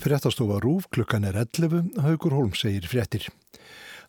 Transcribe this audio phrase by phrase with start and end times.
[0.00, 3.26] Fréttastofa Rúf klukkan er 11, Haugur Holm segir fréttir.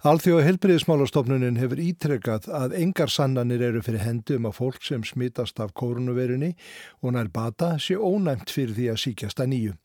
[0.08, 5.76] Alþjóða helbriðismálastofnunin hefur ítrekkað að engar sannanir eru fyrir hendum að fólk sem smitast af
[5.78, 6.54] koronavirunni
[7.04, 9.76] og nær bata sé ónæmt fyrir því að síkjast að nýju.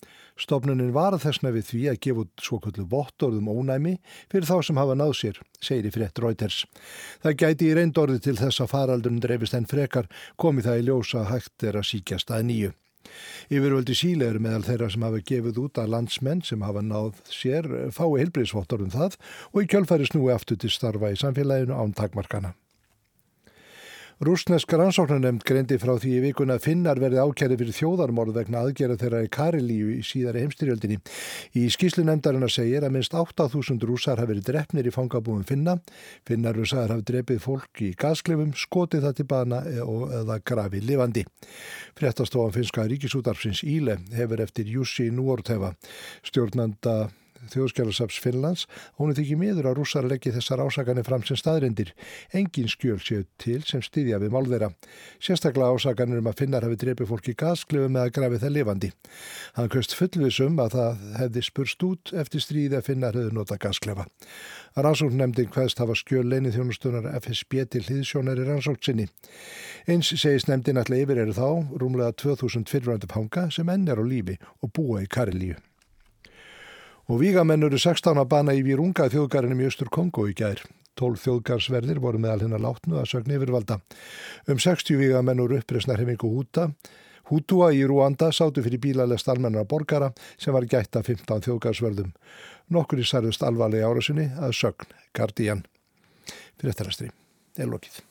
[0.46, 3.98] Stofnunin var þessna við því að gefa út svokvöldu vottorðum ónæmi
[4.30, 6.62] fyrir þá sem hafa náð sér, segir í frétt Reuters.
[7.20, 11.29] Það gæti í reyndorði til þess að faraldurinn dreifist enn frekar komi það í ljósa
[11.34, 12.77] hægt er að síkjast að nýju.
[13.51, 17.70] Yfirvöldi síle eru meðal þeirra sem hafa gefið út að landsmenn sem hafa náð sér
[17.95, 19.19] fái heilbriðsvottor um það
[19.52, 22.56] og í kjölfæri snúi aftur til starfa í samfélaginu án takmarkana.
[24.16, 28.95] Rúsnesk rannsóknarnemnd greindi frá því í vikuna að finnar verði ákjæri fyrir þjóðarmorð vegna aðgerða
[29.02, 30.97] þeirra í Karilíu í síðari heimstyrjöldinni.
[31.61, 35.77] Í skíslu nefndarinn að segir að minnst 8.000 rúsar hafi verið drefnir í fangabúum finna.
[36.24, 41.27] Finnar rúsar hafi drefið fólk í gasklefum, skotið það til bana eða grafið lifandi.
[42.01, 45.74] Frettastofan finska ríkisútarfsins Íle hefur eftir Jussi Núortefa
[46.24, 47.02] stjórnanda
[47.52, 48.65] þjóðskjálasaps Finnlands
[49.01, 51.93] hún er ekki miður að rússar leggja þessar ásakanir fram sem staðrindir.
[52.37, 54.73] Engin skjöl séu til sem stýðja við málverða.
[55.23, 58.93] Sérstaklega ásakanir um að finnar hafi drefið fólk í gasklöfu með að grafi það lifandi.
[59.56, 64.06] Hann kvöst fullvisum að það hefði spurst út eftir stríði að finnar hefði nota gasklefa.
[64.76, 69.06] Rannsókn nefndin hvaðst hafa skjöl leinið þjónustunar FSB til hlýðsjónar í rannsókn sinni.
[69.88, 74.04] Eins segist nefndin allir yfir eru þá rúmlega 2000 fyrirvændi panga sem enn er á
[74.04, 75.56] lífi og búa í Karilíu.
[77.06, 80.59] Og vígamenn eru 16 að bana í Virunga þjóðgarinum í Östur Kongo í gær.
[80.99, 83.76] 12 þjóðgarsverðir voru meðal hennar látnu að sögn yfirvalda.
[84.50, 86.72] Um 60 vígamenn eru uppreysnar hefingu húta.
[87.31, 92.10] Hútua í Rúanda sátu fyrir bílalest almennar borgara sem var gætt af 15 þjóðgarsverðum.
[92.75, 95.62] Nokkur í særðust alvarlega árasunni að sögn Guardian.
[96.59, 98.06] Fyrir eftir að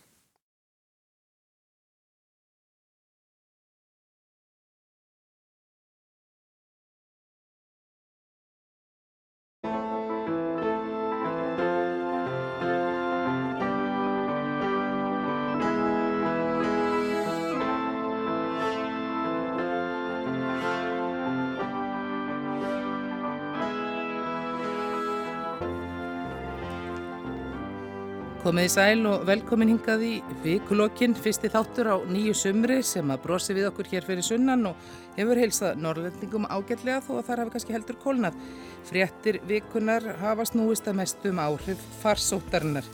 [28.46, 30.10] Komið í sæl og velkomin hingað í
[30.44, 34.84] vikulokkin, fyrsti þáttur á nýju sumri sem að brosi við okkur hér fyrir sunnan og
[35.16, 38.38] hefur heilsað norrlendingum ágætlega þó að þar hafi kannski heldur kólnað.
[38.86, 42.86] Fréttir vikunar hafa snúist að mestum áhrif farsóttarinnar.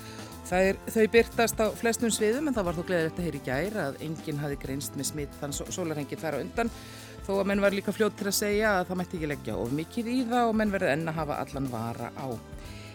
[0.56, 3.78] Er, þau byrtast á flestum sviðum en það var þó gleðilegt að heyra í gær
[3.90, 6.72] að enginn hafi greinst með smitt þann sólarhengið þar á undan
[7.28, 9.76] þó að menn var líka fljótt til að segja að það mætti ekki leggja of
[9.76, 12.28] mikið í það og menn verði enna hafa allan vara á.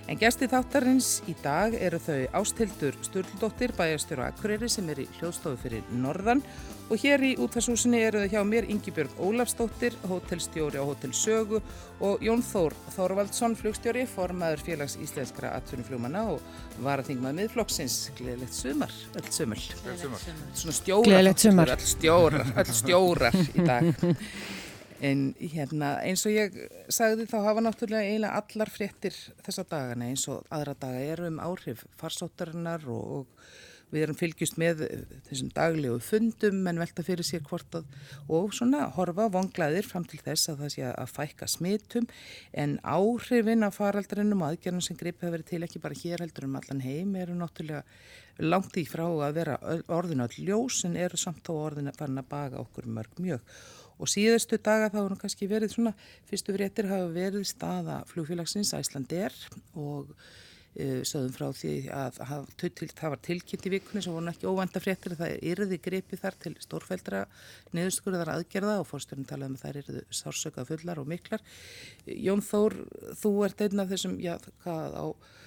[0.07, 5.59] En gæsti þáttarins í dag eru þau Ástildur Sturldóttir, bæjastjóru Akureyri sem er í hljóðstofu
[5.65, 6.45] fyrir Norðan
[6.87, 11.59] og hér í útvarsúsinni eru þau hjá mér Ingi-Björg Ólafsdóttir, hótelstjóri á Hótel Sögu
[11.99, 16.45] og Jón Þór Þorvaldsson, flugstjóri, formaður félags íslenskra atvinnufljómana og
[16.87, 17.97] varaþingmað miðflokksins.
[18.21, 19.59] Gleðilegt sumar, öll sumul.
[19.83, 20.55] Gleðilegt sumar.
[20.55, 21.19] Svona stjóra,
[21.75, 23.91] öll stjórar, öll stjórar í dag.
[25.05, 26.57] En hérna, eins og ég
[26.93, 31.41] sagði þá hafa náttúrulega eiginlega allar fréttir þessa dagana eins og aðra daga eru um
[31.45, 34.83] áhrif farsóttarinnar og, og við erum fylgjust með
[35.29, 37.87] þessum daglegu fundum en velta fyrir sér hvort að
[38.33, 42.09] og svona horfa vonglaðir fram til þess að það sé að fækka smitum.
[42.53, 46.59] En áhrifin af faraldarinnum aðgerðum sem greipið að vera til ekki bara hér heldur um
[46.59, 47.85] allan heim eru náttúrulega
[48.43, 49.57] langt í frá að vera
[49.93, 53.45] orðinu all ljós en eru samt þó orðinu að fanna baga okkur mörg mjög
[53.97, 55.95] og síðustu daga þá erum kannski verið svona,
[56.29, 59.35] fyrstu fréttir hafa verið staða flugfélagsins Æslander
[59.75, 64.33] og uh, sögðum frá því að, að, að það var tilkynnt í vikunni sem voru
[64.33, 67.23] ekki óvænta fréttir að það erði gripið þar til stórfældra
[67.77, 71.47] niðurskurðar aðgerða og fórstjórnum talaði um að þær erðu sársökað fullar og miklar.
[72.07, 72.79] Jón Þór,
[73.23, 75.07] þú ert einn af þessum, já, hvað á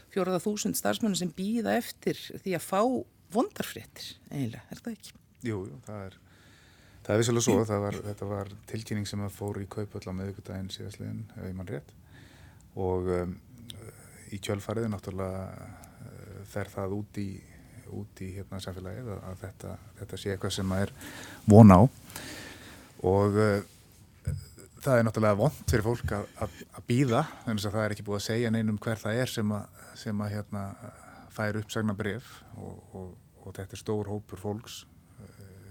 [0.09, 2.81] fjóraða þúsund starfsmennu sem býða eftir því að fá
[3.33, 5.15] vondarfréttir eiginlega, er það ekki?
[5.45, 6.17] Jú, jú, það er
[7.09, 10.67] Það er vissulega svo, var, þetta var tilkynning sem að fóru í kaupöll á meðugudaginn
[10.69, 11.87] síðastliðin, ef ég mann rétt.
[12.77, 13.31] Og um,
[14.29, 17.25] í kjölfariði náttúrulega uh, fer það út í,
[17.97, 19.71] út í hérna samfélagið að, að þetta,
[20.03, 20.93] þetta sé eitthvað sem er
[21.49, 21.81] von á.
[23.09, 24.35] Og uh,
[24.77, 28.07] það er náttúrulega vond fyrir fólk að, að, að býða, þannig að það er ekki
[28.11, 30.67] búið að segja neinum hver það er sem að, sem að hérna,
[31.33, 33.11] fær uppsagna bref og, og,
[33.41, 34.83] og þetta er stór hópur fólks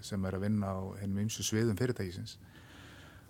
[0.06, 2.38] sem er að vinna á hennum ymsu sviðum fyrirtækisins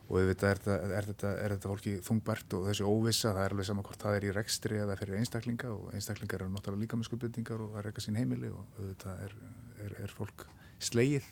[0.08, 0.60] og þetta er,
[0.96, 4.16] er, þetta, er þetta fólki þungbært og þessi óvissa, það er alveg saman hvort það
[4.18, 7.82] er í rekstri eða fyrir einstaklinga og einstaklingar eru náttúrulega líka með skuldbyrtingar og það
[7.82, 9.36] er eitthvað sín heimili og þetta er,
[10.06, 10.46] er fólk
[10.88, 11.28] sleið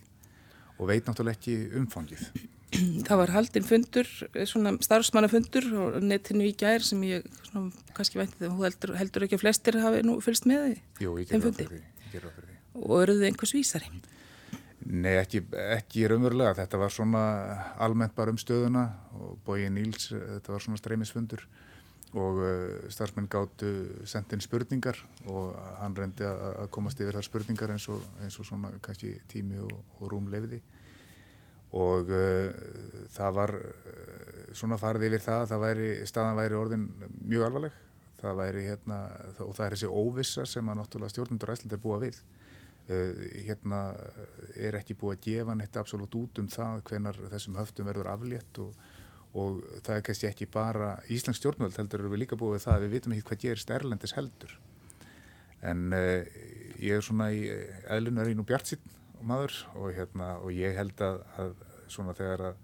[0.77, 2.27] og veit náttúrulega ekki umfangið
[3.07, 4.09] það var haldinn fundur,
[4.49, 9.27] svona starfsmannafundur og netinu í gær sem ég svona, kannski vænti þegar þú heldur, heldur
[9.27, 10.77] ekki að flestir hafi nú fylgst með því.
[11.05, 12.59] Jú, ég ger það fyrir því.
[12.83, 13.91] Og eruð þið einhvers vísari?
[14.87, 15.41] Nei, ekki,
[15.75, 16.55] ekki raunverulega.
[16.61, 17.23] Þetta var svona
[17.83, 18.85] almennt bara um stöðuna
[19.19, 21.43] og Bói Níls, þetta var svona streymisfundur
[22.17, 23.71] og uh, starfsmenn gáttu
[24.07, 28.71] sendin spurningar og hann reyndi að komast yfir þar spurningar eins og, eins og svona
[28.85, 30.63] kannski tími og, og rúm lefiði
[31.77, 32.55] og uh,
[33.13, 33.55] það var
[34.55, 36.89] svona farið yfir það það væri, staðan væri orðin
[37.27, 37.83] mjög alvarleg.
[38.17, 39.03] Það væri hérna
[39.45, 42.23] og það er þessi óvissa sem að náttúrulega stjórnundur æsland er búa við
[42.89, 43.81] hérna
[44.55, 48.61] er ekki búið að gefa neitt absolutt út um það hvenar þessum höftum verður aflétt
[48.63, 48.77] og,
[49.35, 52.77] og það er kannski ekki bara Íslands stjórnvöld heldur eru við líka búið við það
[52.77, 54.55] að við vitum ekki hvað gerist Erlendis heldur.
[55.67, 57.49] En ég er svona í
[57.91, 58.95] eðlunar í nú bjart sín
[59.27, 61.55] maður og, hérna, og ég held að, að
[61.91, 62.63] svona þegar að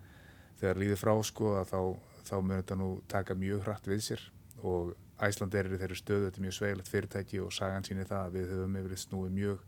[0.63, 1.81] þegar líði frá sko að þá,
[2.29, 4.29] þá mun þetta nú taka mjög hratt við sér
[4.63, 4.93] og
[5.23, 8.37] Æsland er í þeirri stöðu, þetta er mjög sveilegt fyrirtæki og sagan síni það að
[8.37, 9.65] við höfum yfirleitt snúið mjög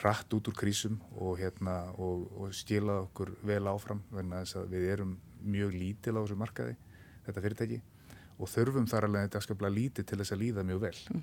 [0.00, 4.88] hratt út úr krísum og, hérna, og, og stílað okkur vel áfram þess að við
[4.92, 5.16] erum
[5.46, 6.76] mjög lítil á þessu markaði,
[7.26, 7.80] þetta fyrirtæki
[8.36, 10.98] og þurfum þar alveg þetta skapla lítið til þess að líða mjög vel.
[11.12, 11.22] Mm.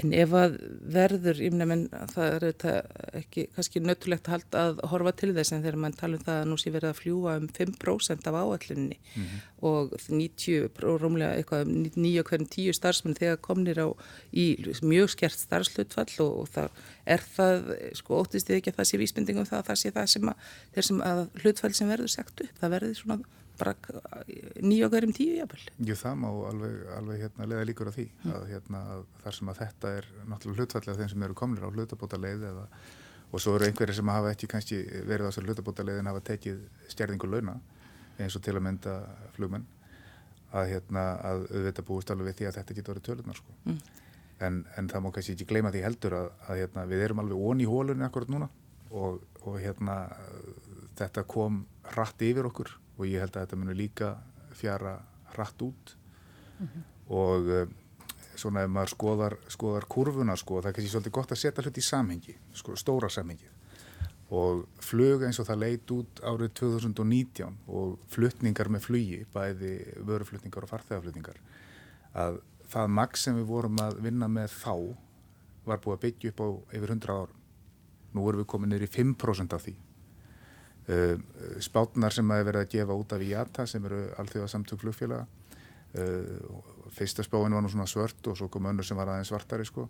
[0.00, 0.56] En ef að
[0.94, 2.72] verður, ég menn það er þetta
[3.18, 6.58] ekki kannski nöttulegt að horfa til þess en þegar mann tala um það að nú
[6.60, 9.40] sé verið að fljúa um 5% af áallinni mm -hmm.
[9.70, 13.88] og 90, rómlega eitthvað, 9 hverjum 10 starfsmenn þegar komnir á
[14.32, 14.46] í
[14.82, 16.68] mjög skert starfslutfall og, og það
[17.06, 20.06] er það, sko óttist þið ekki að það sé vísbendingum það að það sé það
[20.06, 20.36] sem að,
[20.80, 23.18] sem að hlutfall sem verður sagt upp, það verður svona
[23.58, 23.74] bara
[24.62, 25.64] nýja hverjum tíu jafnvel.
[25.88, 28.32] Jú það má alveg, alveg hérna, leða líkur á því mm.
[28.36, 28.82] að, hérna,
[29.24, 32.66] þar sem að þetta er náttúrulega hlutfallið þeim sem eru komnir á hlutabóta leið eða,
[33.28, 34.78] og svo eru einhverjir sem hafa ekki kannski
[35.08, 36.62] verið á þessar hlutabóta leið en hafa tekið
[36.94, 37.58] stjærðingu launa
[38.18, 38.94] eins og til að mynda
[39.36, 39.66] flugmenn
[40.52, 43.56] að, hérna, að auðvitað búist alveg við því að þetta getur verið tölunar sko.
[43.66, 43.80] Mm.
[44.46, 47.46] En, en það má kannski ekki gleyma því heldur að, að hérna, við erum alveg
[47.50, 48.48] ón í hólunni akkurat núna
[48.94, 49.96] og, og hérna
[50.98, 51.64] þetta kom
[51.96, 54.14] rætt yfir okkur og ég held að þetta munir líka
[54.58, 54.98] fjara
[55.34, 55.94] hratt út.
[56.58, 56.82] Mm -hmm.
[57.14, 57.68] og uh,
[58.36, 61.78] svona ef maður skoðar, skoðar kurvuna sko, það er kannski svolítið gott að setja hlut
[61.78, 63.48] í samhengi, sko, stóra samhengi
[64.28, 69.72] og flög eins og það leit út árið 2019 og fluttningar með flugi, bæði
[70.04, 71.40] vöruflutningar og farþegarflutningar
[72.12, 74.74] að það maks sem við vorum að vinna með þá
[75.64, 77.38] var búið að byggja upp á yfir 100 árum.
[78.12, 79.74] Nú erum við komið niður í 5% af því
[81.60, 85.26] spátnar sem að verið að gefa út af IATA sem eru allþjóða samtök flugfélaga
[86.00, 86.62] uh,
[86.96, 89.88] fyrsta spáin var nú svona svört og svo kom önnur sem var aðeins svartari sko.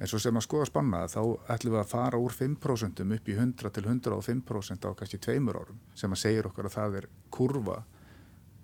[0.00, 1.20] en svo sem að skoða spanna þá
[1.54, 5.80] ætlum við að fara úr 5% upp í 100 til 105% á kannski tveimur árum
[5.94, 7.82] sem að segja okkar að það er kurva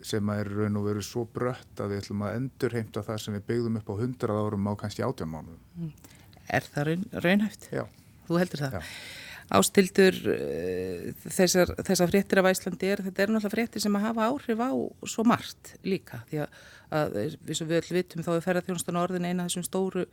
[0.02, 3.20] sem að er raun og veru svo brött að við ætlum að endur heimta það
[3.22, 5.92] sem við byggðum upp á 100 árum á kannski 18 mánuðum mm.
[6.46, 7.70] Er það raun, raunhæft?
[7.74, 7.86] Já.
[8.26, 8.74] Þú heldur það?
[8.80, 9.24] Já
[9.54, 14.30] ástildur uh, þessar, þessar fréttir af Æslandi er, þetta er náttúrulega fréttir sem að hafa
[14.32, 14.70] áhrif á
[15.06, 16.60] svo margt líka því að,
[16.98, 17.16] að
[17.46, 20.06] við sem við öll vitum þá er ferðarþjónustan orðin eina þessum stóru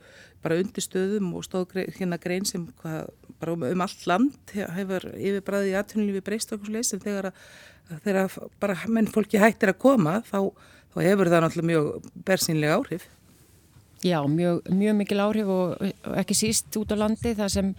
[0.44, 3.10] bara undirstöðum og stóð hérna grein sem hvað,
[3.42, 7.46] bara um, um allt land hefur yfirbræðið í aðtunulífi breyst okkur sleysin þegar að
[8.04, 8.32] þegar
[8.62, 10.48] bara menn fólki hættir að koma þá,
[10.94, 13.06] þá hefur það náttúrulega mjög bersýnlega áhrif.
[14.04, 17.72] Já, mjög, mjög mikil áhrif og, og ekki síst út á landi þar sem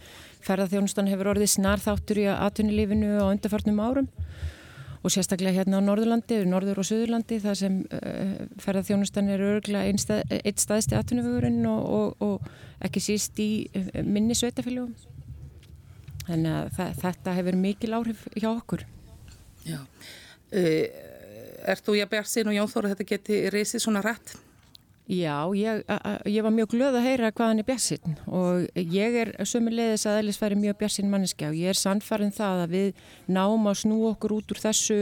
[0.45, 4.09] ferðarþjónustan hefur orðið snar þáttur í aðtunilífinu á undarfarnum árum
[5.05, 10.01] og sérstaklega hérna á Norðurlandi, Norður og Suðurlandi þar sem uh, ferðarþjónustan er örgulega einn
[10.01, 10.23] stað,
[10.57, 14.95] staðsti aðtunivögurinn og, og, og ekki síst í uh, minni sveitaféljum.
[16.25, 18.85] Þannig að það, þetta hefur mikil áhrif hjá okkur.
[19.67, 19.77] Já.
[20.49, 20.87] Uh,
[21.69, 24.37] er þú, ég bært sín og Jón Þóra, þetta geti reysið svona rætt?
[25.05, 25.83] Já, ég,
[26.25, 30.23] ég var mjög glöð að heyra hvað hann er bjassinn og ég er sömulegðis að
[30.23, 33.03] Ellis væri mjög bjassinn manneski og ég er sannfarinn það að við
[33.37, 34.97] náum að snú okkur út úr þessu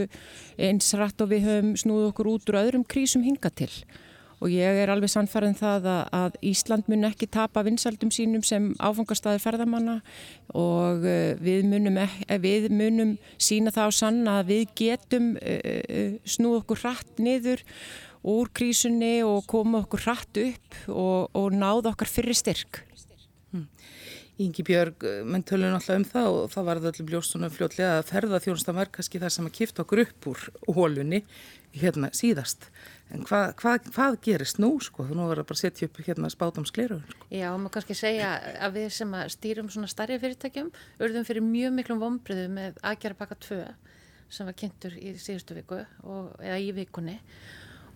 [0.60, 3.70] eins rætt og við höfum snúð okkur út úr öðrum krísum hinga til.
[4.44, 8.74] Og ég er alveg sannfarinn það að, að Ísland mun ekki tapa vinsaldum sínum sem
[8.84, 10.02] áfangastæðir ferðamanna
[10.52, 16.18] og uh, við munum, ekki, við munum sína það á sanna að við getum uh,
[16.28, 17.64] snúð okkur rætt niður
[18.24, 22.82] úr krísunni og koma okkur hratt upp og, og náða okkar fyrir styrk.
[23.52, 23.68] Hmm.
[24.40, 28.08] Íngi Björg, menn tölur náttúrulega um það og það var það allir bljóstunum fljótlega að
[28.08, 30.40] ferða þjónustan var kannski það sem að kipta okkur upp úr
[30.74, 31.20] hólunni
[31.74, 32.66] hérna síðast.
[33.14, 35.06] En hvað, hvað, hvað gerist nú sko?
[35.06, 37.14] Þú nú verður bara að setja upp hérna spátum skleruður.
[37.14, 37.30] Sko.
[37.30, 40.70] Já, maður kannski segja að við sem að stýrum svona starri fyrirtækjum
[41.04, 43.74] urðum fyrir mjög miklum vombriðu með aðgerra baka tvöða
[44.34, 47.20] sem var kynntur í síðustu viku og, eða í vikunni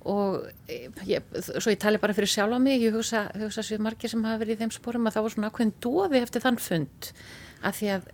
[0.07, 4.13] og ég, svo ég tali bara fyrir sjálf á mig, ég hugsa, hugsa sér margir
[4.13, 7.11] sem hafa verið í þeim spórum að það var svona ákveðin dóði eftir þann fund.
[7.59, 8.05] Að því að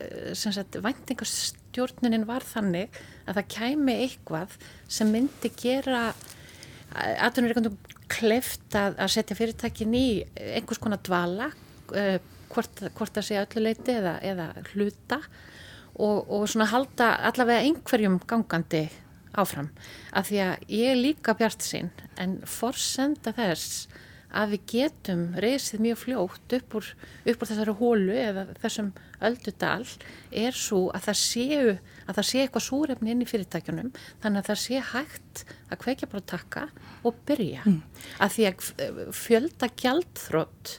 [0.41, 2.97] sagt, væntingastjórnunin var þannig
[3.29, 4.57] að það kæmi eitthvað
[4.89, 6.07] sem myndi gera
[6.95, 7.77] aðtunurreikundum
[8.13, 10.07] kleft að, að setja fyrirtækin í
[10.57, 12.17] einhvers konar dvala uh,
[12.53, 15.21] hvort, hvort það sé ölluleiti eða, eða hluta
[15.95, 18.87] og, og svona halda allavega einhverjum gangandi
[19.41, 19.71] áfram.
[20.13, 23.87] Af því að ég er líka bjart sín en forsenda þess
[24.35, 26.87] að við getum reysið mjög fljótt upp úr,
[27.23, 28.91] upp úr þessari hólu eða þessum
[29.25, 29.85] öldudal
[30.35, 33.93] er svo að það séu að það sé eitthvað súrefni inn í fyrirtækjunum
[34.25, 36.65] þannig að það sé hægt að kveikja bara takka
[37.07, 37.63] og byrja.
[37.69, 37.81] Mm.
[38.19, 40.75] að því að fjölda gjaldþrótt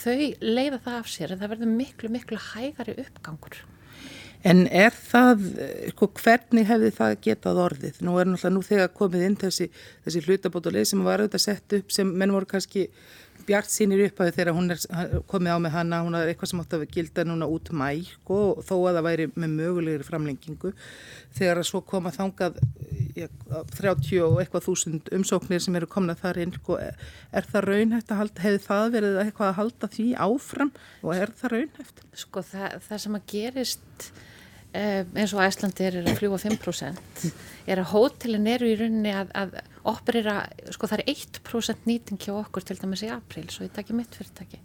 [0.00, 3.62] þau leiða það af sér að það verður miklu miklu hægari uppgangur
[4.40, 5.42] En er það,
[5.92, 7.98] sko, hvernig hefði það getað orðið?
[8.06, 9.66] Nú er náttúrulega nú þegar komið inn þessi,
[10.06, 12.86] þessi hlutabótuleg sem var auðvitað sett upp sem menn voru kannski
[13.44, 14.80] bjart sínir upp að þegar hún er
[15.28, 18.40] komið á með hana, hún er eitthvað sem átt að gilda núna út mæ sko,
[18.54, 20.72] og þó að það væri með mögulegri framlengingu.
[21.36, 22.60] Þegar að svo koma þangað
[23.20, 23.28] ja,
[23.76, 28.22] 30 og eitthvað þúsund umsóknir sem eru komnað þar inn, sko, er það raunhæft að
[28.22, 30.74] halda, hefði það verið eitthvað að halda því áfram
[31.04, 32.04] og er það raunhæft?
[32.24, 34.12] Sko það, það sem að gerist
[34.70, 37.24] Eh, eins og Æslandi er að fljúa 5%
[37.66, 39.56] er að hótelin eru í rauninni að, að
[39.90, 43.96] operera, sko það er 1% nýting hjá okkur til dæmis í april svo ég takki
[43.98, 44.60] mitt fyrirtæki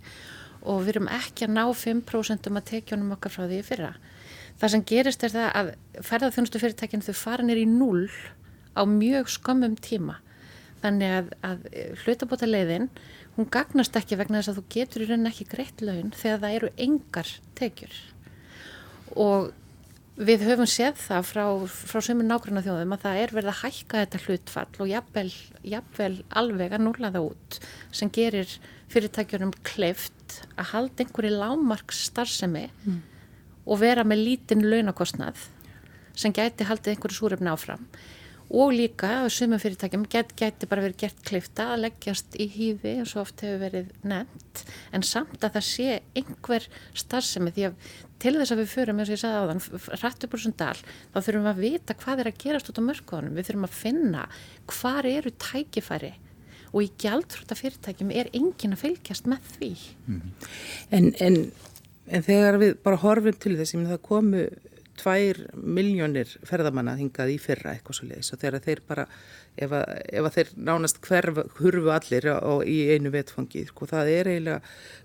[0.62, 3.92] og við erum ekki að ná 5% um að tekjunum okkar frá því fyrra
[4.62, 5.74] það sem gerist er það að
[6.12, 8.06] ferðarþjónustu fyrirtækinn þau fara nýr í null
[8.76, 10.20] á mjög skömmum tíma.
[10.84, 11.68] Þannig að, að
[12.04, 12.90] hlutabóta leiðin
[13.36, 16.58] hún gagnast ekki vegna þess að þú getur í rauninni ekki greitt laun þegar það
[16.60, 18.02] eru engar tekjur.
[19.16, 19.54] Og
[20.16, 24.04] Við höfum séð það frá, frá sömur nákvæmna þjóðum að það er verið að hækka
[24.04, 25.32] þetta hlutfall og jafnvel,
[25.68, 27.58] jafnvel alveg að núla það út
[28.00, 28.54] sem gerir
[28.94, 33.02] fyrirtækjunum kleift að halda einhverju lámarks starfsemi mm.
[33.68, 35.50] og vera með lítinn launakostnað
[36.16, 37.84] sem gæti haldið einhverju súrefni áfram
[38.56, 42.48] og líka að sumum fyrirtækjum get, geti bara verið gert klifta að leggjast í
[42.88, 44.62] eins og oft hefur verið nefnt.
[44.96, 47.90] En samt að það sé einhver starfsemi því að
[48.24, 50.60] til þess að við förum eins og ég sagði á þann rætt upp úr svona
[50.62, 53.68] dal þá þurfum við að vita hvað er að gerast út á mörkunum við þurfum
[53.68, 54.28] að finna
[54.72, 56.14] hvað eru tækifæri.
[56.76, 59.74] Og í gjaldfrúta fyrirtækjum er engin að fylgjast með því.
[60.08, 60.48] Mm -hmm.
[60.98, 61.38] en, en,
[62.08, 64.48] en þegar við bara horfum til þess að það komu
[65.00, 69.08] tvær miljónir ferðamanna hingað í fyrra eitthvað svo leiðis og þegar þeir bara
[69.56, 74.12] ef að, ef að þeir nánast hverf hurfu allir á, í einu vetfangi sko það
[74.14, 74.62] er eiginlega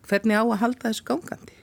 [0.08, 1.56] hvernig á að halda þessu gangandi?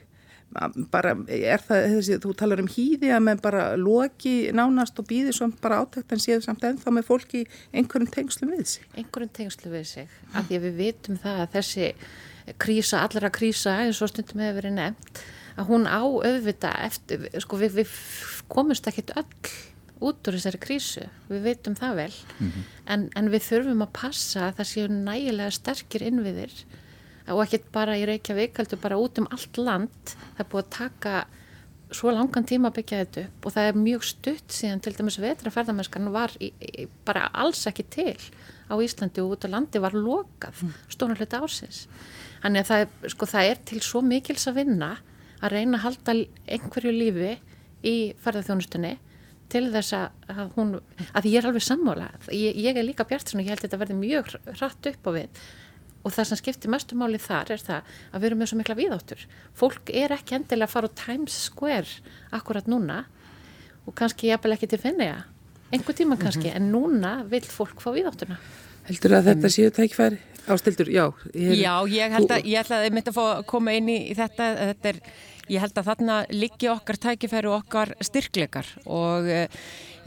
[0.88, 5.34] Bara er það þessi, þú talar um hýði að með bara loki nánast og býði
[5.36, 7.42] svo bara átækt en séu samt ennþá með fólki
[7.76, 8.88] einhverjum tengslu við sig?
[8.96, 11.90] Einhverjum tengslu við sig af því að við vitum það að þessi
[12.58, 15.22] krísa, allra krísa eins og stundum hefur verið nefnt
[15.58, 17.94] að hún á auðvita eftir, sko við, við
[18.48, 19.54] komumst ekkit öll
[19.98, 22.66] út úr þessari krísu, við veitum það vel mm -hmm.
[22.86, 26.54] en, en við þurfum að passa að það séu nægilega sterkir innviðir
[27.34, 30.76] og ekkit bara í Reykjavík heldur bara út um allt land það er búið að
[30.78, 31.26] taka
[31.90, 35.18] svo langan tíma að byggja þetta upp og það er mjög stutt síðan til dæmis
[35.22, 38.16] vetraferðamennskan var í, í, bara alls ekki til
[38.68, 40.74] á Íslandi og út á landi var lokað mm.
[40.92, 41.86] stóna hluti ásins
[42.42, 44.90] þannig að það er, sko, það er til svo mikils að vinna
[45.38, 46.16] að reyna að halda
[46.48, 47.36] einhverju lífi
[47.86, 48.96] í ferðarþjónustunni
[49.48, 50.74] til þess að hún,
[51.16, 53.80] að ég er alveg sammála, ég, ég er líka bjart og ég held að þetta
[53.80, 55.40] verði mjög hratt upp á við
[56.04, 59.24] og það sem skiptir mestumáli þar er það að við erum með svo mikla viðáttur
[59.58, 63.02] fólk er ekki endilega að fara á Times Square akkurat núna
[63.88, 65.24] og kannski ég eppil ekki til finna
[65.72, 66.56] einhver tíma kannski, mm -hmm.
[66.56, 68.38] en núna vil fólk fá viðáttuna
[68.88, 70.18] Heldur að þetta séu tækfæri?
[70.48, 71.08] Ástildur, já.
[71.34, 73.90] Ég já, ég held að, ég held að ég myndi að fá að koma inn
[73.92, 75.00] í þetta, þetta er,
[75.52, 79.42] ég held að þarna liggi okkar tækifæri og okkar styrkleikar og e,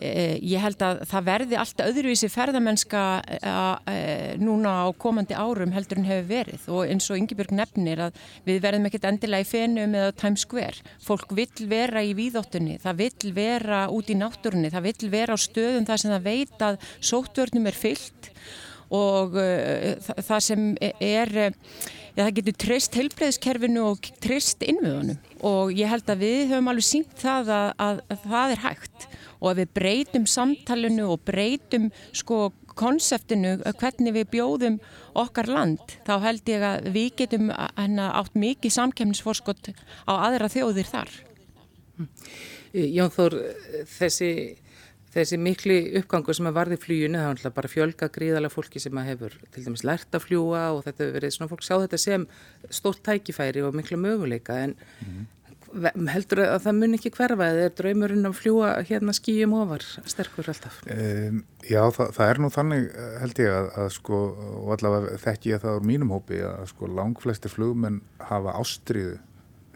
[0.01, 3.03] ég held að það verði alltaf öðruvísi ferðamennska
[3.37, 3.99] e,
[4.41, 8.17] núna á komandi árum heldur en hefur verið og eins og Yngibjörg nefnir að
[8.47, 10.89] við verðum ekkert endilega í fenum eða Times Square.
[11.05, 15.39] Fólk vill vera í víðóttunni, það vill vera út í náttúrunni, það vill vera á
[15.41, 18.33] stöðum þar sem það veit að sóttvörnum er fyllt
[18.91, 21.33] og uh, það sem er,
[22.15, 25.19] já það getur treyst heilbreyðskerfinu og treyst innviðunum.
[25.47, 29.07] Og ég held að við höfum alveg sínt það að, að, að það er hægt.
[29.41, 34.77] Og að við breytum samtalenu og breytum sko konseptinu hvernig við bjóðum
[35.17, 35.95] okkar land.
[36.07, 39.71] Þá held ég að við getum átt mikið samkemnisforskott
[40.07, 41.15] á aðra þjóðir þar.
[42.71, 43.35] Jón Þór,
[43.97, 44.31] þessi
[45.11, 49.01] þessi mikli uppgangu sem að varði flýjunu, það er alltaf bara fjölga gríðalega fólki sem
[49.01, 51.99] að hefur til dæmis lært að fljúa og þetta hefur verið svona fólk sjá þetta
[52.01, 52.25] sem
[52.71, 55.25] stórt tækifæri og miklu möguleika en mm.
[56.13, 60.51] heldur að það mun ekki hverfa eða er draumurinn að fljúa hérna skýjum ofar sterkur
[60.53, 60.79] alltaf?
[60.87, 62.87] Um, já, það, það er nú þannig
[63.25, 64.21] held ég að, að sko,
[64.61, 67.99] og allavega þekk ég það á mínum hópi að sko langflestir flugmenn
[68.31, 69.19] hafa ástriðu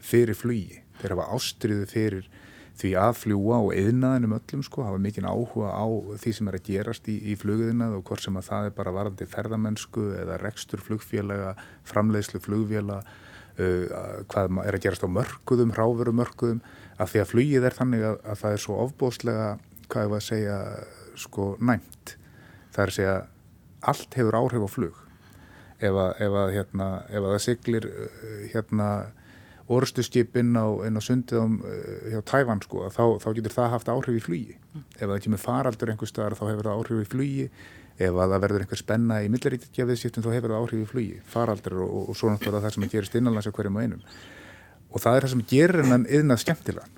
[0.06, 2.32] fyrir flugi, þeir hafa ástriðu fyrir
[2.76, 5.86] því að fljúa og eðnaðinum öllum sko, hafa mikinn áhuga á
[6.20, 8.92] því sem er að gerast í, í fluguðinað og hvort sem að það er bara
[8.96, 11.54] varandi ferðamennsku eða rekstur flugfélaga,
[11.88, 13.16] framleiðslu flugfélaga,
[13.56, 13.96] uh,
[14.28, 16.60] hvað er að gerast á mörguðum, ráveru mörguðum,
[17.00, 19.48] af því að flugið er þannig að, að það er svo ofbóðslega,
[19.88, 20.60] hvað var að segja,
[21.16, 22.16] sko næmt.
[22.76, 23.18] Það er að segja,
[23.88, 25.04] allt hefur áhrif á flug.
[25.76, 27.86] Ef að, ef að, hérna, ef að það siglir
[28.52, 28.88] hérna
[29.72, 31.56] orustu skip inn á, á sundið um,
[32.12, 34.56] hjá Tævan sko, þá, þá getur það haft áhrif í flugi.
[34.72, 34.84] Mm.
[34.94, 37.46] Ef það kemur faraldur einhver staðar þá hefur það áhrif í flugi,
[37.96, 41.88] ef það verður einhver spenna í milliríkjaviðsýttum þá hefur það áhrif í flugi, faraldur og,
[41.88, 44.04] og, og svo náttúrulega það sem gerist innanlands á hverjum og einum.
[44.92, 46.94] Og það er það sem gerir hennan yðnað skemmtilegan.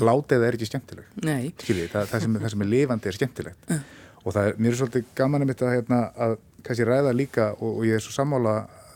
[0.00, 1.08] Látið er ekki skemmtileg.
[1.60, 3.66] Skiljið, það, það, sem, það sem er lifandi er skemmtilegt.
[3.68, 3.78] Ja.
[4.24, 7.84] Og það er, mér er svolítið gaman að, hérna, að kannski ræða líka og, og
[7.84, 8.54] ég er svo sammála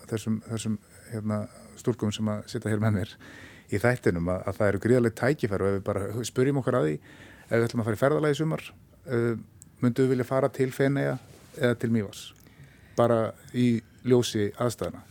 [0.09, 0.77] þessum, þessum
[1.11, 1.43] hérna,
[1.81, 3.15] stúrkum sem að sitta hér með mér
[3.69, 6.87] í þættinum að, að það eru gríðarlega tækifæri og ef við bara spurjum okkar að
[6.87, 9.33] því ef við ætlum að fara í ferðalagi sumar uh,
[9.83, 11.17] myndu við vilja fara til Feneiga
[11.57, 12.23] eða til Mívas
[12.97, 13.19] bara
[13.53, 13.69] í
[14.07, 15.08] ljósi aðstæðana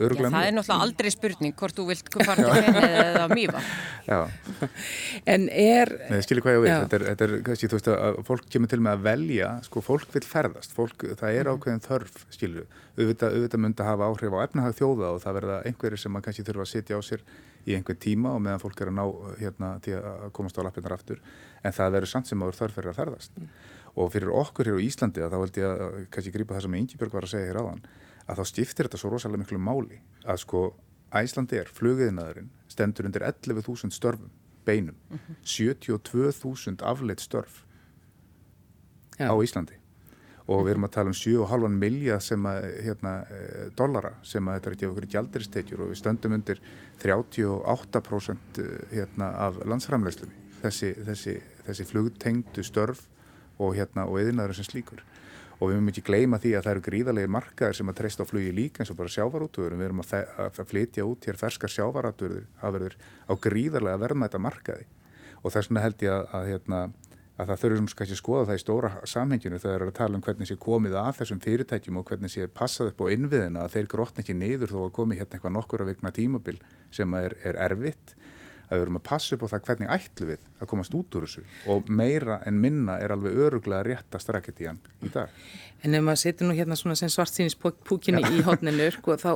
[0.00, 3.60] Já, það er náttúrulega aldrei spurning hvort þú vilt fara til Feneiga eða Míva
[4.06, 4.20] Já.
[5.34, 8.20] En er Nei, skilur hvað ég veit, þetta er, þetta er kannski, þú veist að
[8.30, 12.24] fólk kemur til með að velja sko, fólk vil ferðast, fólk, það er ákveðin þörf
[12.32, 12.66] skilur,
[12.96, 16.46] auðvitað, auðvitað myndi að hafa áhrif á efnahag þjóða og það verða einhverjir sem kannski
[16.48, 17.26] þurfa að sitja á sér
[17.68, 19.04] í einhver tíma og meðan fólk er að ná
[19.36, 21.20] hérna til að komast á lappinnar aftur.
[21.60, 23.36] En það verður samt sem áður þörf fyrir að ferðast.
[23.36, 23.50] Mm.
[23.98, 26.76] og fyrir okkur hér á Íslandi að þá held ég að kannski grípa það sem
[26.78, 27.80] Ingebjörg var að segja hér áðan
[28.26, 30.62] að þá stiftir þetta svo rosalega miklu máli að sko
[31.10, 34.30] Æslandi er flugiðnaðurinn stendur undir 11.000 störfum
[34.64, 35.36] beinum, mm -hmm.
[35.44, 37.64] 72.000 afleitt störf
[39.18, 39.32] Já.
[39.32, 39.80] á Íslandi
[40.50, 43.12] og við erum að tala um 7,5 miljard sem að, hérna,
[43.76, 46.60] dollara sem að þetta er ekki af okkur gjaldiristekjur og við stöndum undir
[47.02, 50.28] 38% hérna, af landsframlegslu
[50.62, 53.06] þessi, þessi, þessi flugtengdu störf
[53.58, 55.04] og, hérna, og eðinaður sem slíkur
[55.60, 58.30] og við mögum ekki gleyma því að það eru gríðarlega markaðir sem að treysta á
[58.30, 60.14] flugi líka eins og bara sjávarútuður við erum að,
[60.46, 62.96] að flytja út hér ferskar sjávarútuður
[63.28, 64.88] á gríðarlega verðmæta markaði.
[65.44, 66.80] Og þess vegna held ég að, að, hérna,
[67.36, 70.18] að það þurfum kannski að skoða það í stóra samhenginu þegar það er að tala
[70.18, 73.76] um hvernig sé komið að þessum fyrirtækjum og hvernig sé passað upp á innviðina að
[73.76, 76.58] þeir grótna ekki niður þó að komi hérna eitthvað nokkur að vikna tímabil
[76.92, 78.16] sem er, er erfitt
[78.70, 81.26] að við erum að passa upp á það hvernig ætlu við að komast út úr
[81.26, 81.42] þessu
[81.74, 85.32] og meira en minna er alveg öruglega réttast rækket í hann í dag.
[85.80, 89.30] En ef maður setur nú hérna svona sem svartsýnispúkinni í hodninu, sko, þá,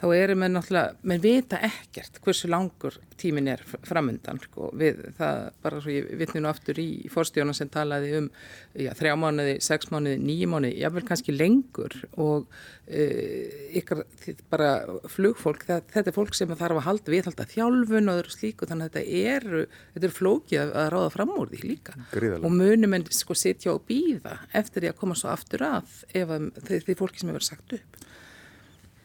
[0.00, 5.42] þá erum við náttúrulega, menn vita ekkert hversu langur tímin er framundan, sko, við það,
[5.64, 8.30] bara svo ég vitni nú aftur í fórstjóna sem talaði um,
[8.76, 14.04] já, þrjá mánuði, sex mánuði, nýju mánuði, jável kannski lengur og uh, ykkar,
[14.52, 14.70] bara
[15.12, 18.68] flugfólk, það, þetta er fólk sem þarf að halda við, halda þjálfun og öðru slíku,
[18.68, 21.96] þannig að þetta eru, þetta eru flókið að, að ráða fram úr því líka.
[22.12, 22.44] Gríðalega.
[22.44, 25.85] Og munum en sko sitja og býða eftir því að koma svo aftur að
[26.16, 26.32] ef
[26.68, 27.98] því, fólki sem hefur sagt upp.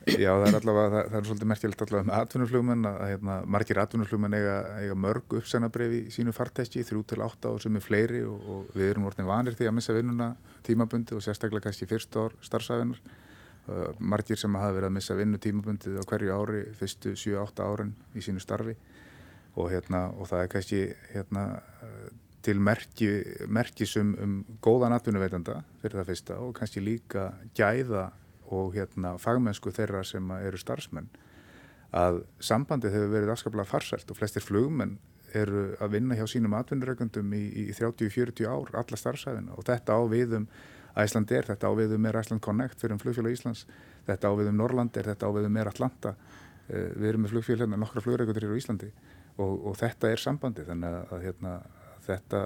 [0.10, 3.80] Já, það er allavega, það, það er svolítið merkilegt allavega með atvinnuflugmenn að hérna, margir
[3.84, 8.24] atvinnuflugmenn eiga, eiga mörg uppsænabref í sínu fartæski, þrjú til átta og sem er fleiri
[8.26, 10.32] og, og við erum orðin vanir því að missa vinnuna
[10.66, 12.98] tímabundi og sérstaklega kannski fyrst ár starfsæfinar
[13.68, 17.94] uh, margir sem hafa verið að missa vinnu tímabundið á hverju ári, fyrstu 7-8 árin
[18.16, 18.76] í sínu starfi.
[19.52, 21.46] Og, hérna, og það er kannski hérna
[22.46, 23.10] til merki,
[23.48, 28.10] merkis um, um góðan atvinnuveitanda fyrir það fyrsta og kannski líka gæða
[28.52, 31.08] og hérna, fagmennsku þeirra sem eru starfsmenn.
[31.96, 34.98] Að sambandið hefur verið afskaplega farsælt og flestir flugmenn
[35.36, 40.02] eru að vinna hjá sínum atvinnureikundum í, í 30-40 ár, alla starfsæðina og þetta á
[40.12, 40.48] viðum
[41.00, 43.64] Æsland er, þetta á viðum er Æsland Connect fyrir um flugfjöla Íslands,
[44.08, 46.16] þetta á viðum Norrland er, þetta á viðum er Atlanta,
[46.68, 48.90] eh, við erum með flugfjöla hérna, nokkra flugreikundir hér á Íslandi
[49.38, 50.68] og, og þetta er sambandið.
[50.72, 51.54] Þannig að, hérna,
[52.06, 52.46] þetta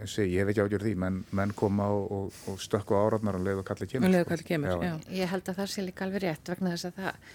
[0.00, 3.38] eins og ég hef ekki ágjörð því, menn, menn koma og, og, og stökku áraðnar
[3.38, 4.08] og leið og kalli kemur.
[4.08, 4.86] Og leið og kalli kemur, já.
[4.90, 4.94] já.
[5.22, 7.32] Ég held að það sé líka alveg rétt vegna þess að það,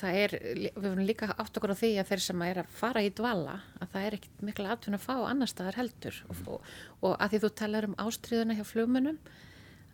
[0.00, 3.04] það er, við erum líka átt okkur á því að þeir sem er að fara
[3.04, 6.44] í dvala, að það er ekkit miklu aðtun að fá annar staðar heldur mm.
[6.50, 9.20] og, og að því þú talar um ástriðuna hjá flugmunum,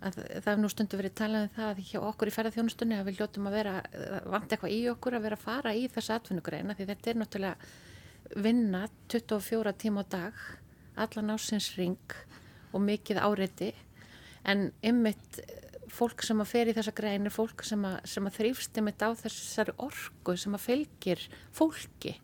[0.00, 3.20] að það er nú stundu verið talað um það hjá okkur í ferðarþjónustunni að við
[3.20, 3.74] hljóttum að vera,
[4.32, 8.40] vant eitthvað í okkur að vera að fara í þessa atvinnugreina því þetta er náttúrulega
[8.40, 10.40] vinna 24 tíma á dag
[11.04, 12.16] allan ásins ring
[12.70, 13.72] og mikið áreiti
[14.48, 15.40] en ymmit
[15.90, 19.10] fólk sem að fer í þessa grein er fólk sem að, að þrýfst ymmit á
[19.18, 21.24] þessari orgu sem að fylgir
[21.56, 22.14] fólki.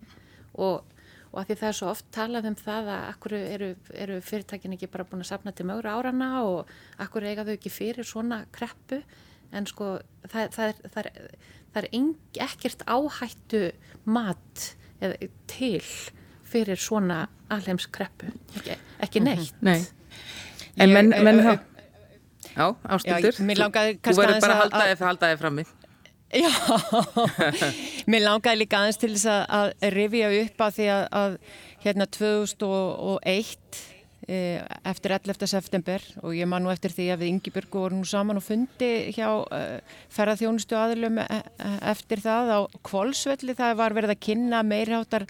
[0.54, 0.84] Og,
[1.32, 3.70] og að því það er svo oft talað um það að akkur eru,
[4.06, 7.74] eru fyrirtækin ekki bara búin að sapna til mögur árana og akkur eiga þau ekki
[7.74, 9.02] fyrir svona kreppu?
[9.54, 11.34] En sko það, það er, það er,
[11.72, 12.14] það er eng,
[12.46, 13.64] ekkert áhættu
[14.08, 14.70] mat
[15.02, 15.82] eða, til
[16.56, 19.30] fyrir svona alheimskreppu, ekki, ekki mhm.
[19.30, 19.64] neitt.
[19.66, 19.80] Nei,
[20.82, 21.58] en menn, menn það,
[22.50, 22.66] já,
[22.96, 25.68] ástildur, þú verður bara að halda þig frammi.
[26.36, 26.50] Já,
[28.10, 31.36] mér langaði líka aðeins til þess að rifja upp að því að, að
[31.84, 33.78] hérna 2001
[34.26, 35.46] Eh, eftir 11.
[35.46, 39.12] september og ég man nú eftir því að við Ingeborg vorum nú saman og fundi
[39.14, 39.76] hjá uh,
[40.10, 41.26] ferðarþjónustu aðlum e
[41.92, 45.28] eftir það á Kvolsvelli það var verið að kynna meirháttar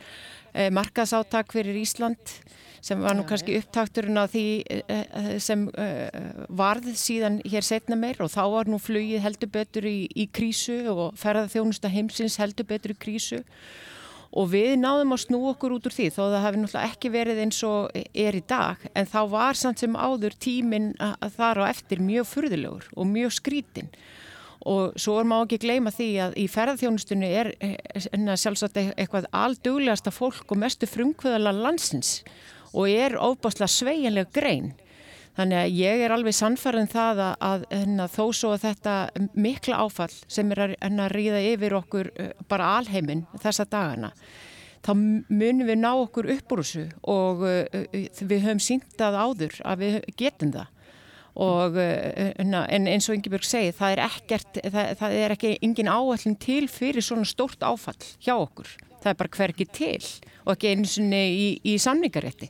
[0.72, 2.36] markaðsáttak fyrir Ísland
[2.86, 5.64] sem var nú kannski upptakturinn á því uh, sem
[6.54, 10.84] varð síðan hér setna meir og þá var nú flugið heldur betur í, í krísu
[10.92, 13.42] og ferðarþjónustu heimsins heldur betur í krísu.
[14.36, 17.38] Og við náðum að snú okkur út úr því þó það hefði náttúrulega ekki verið
[17.44, 20.90] eins og er í dag en þá var samt sem áður tíminn
[21.38, 23.88] þar á eftir mjög furðilegur og mjög skrítin
[24.66, 27.52] og svo er maður ekki að gleyma því að í ferðarþjónustunni er
[28.34, 32.18] sjálfsagt e-, eitthvað alduglegasta fólk og mestu frumkvöðala landsins
[32.72, 34.74] og er óbáslega sveiginlega grein
[35.36, 38.92] Þannig að ég er alveg sannfærið það að, að, að hérna, þó svo að þetta
[39.36, 44.12] mikla áfall sem er að, að ríða yfir okkur uh, bara alheiminn þessa dagana,
[44.86, 49.84] þá munum við ná okkur upp úr þessu og uh, við höfum síntað áður að
[49.84, 50.72] við getum það.
[51.36, 55.90] Og, hérna, en eins og Ingebjörg segi, það er, ekkert, það, það er ekki engin
[55.92, 58.70] áallin til fyrir svona stórt áfall hjá okkur.
[59.02, 60.06] Það er bara hverkið til
[60.46, 62.48] og ekki eins og í, í samningarétti.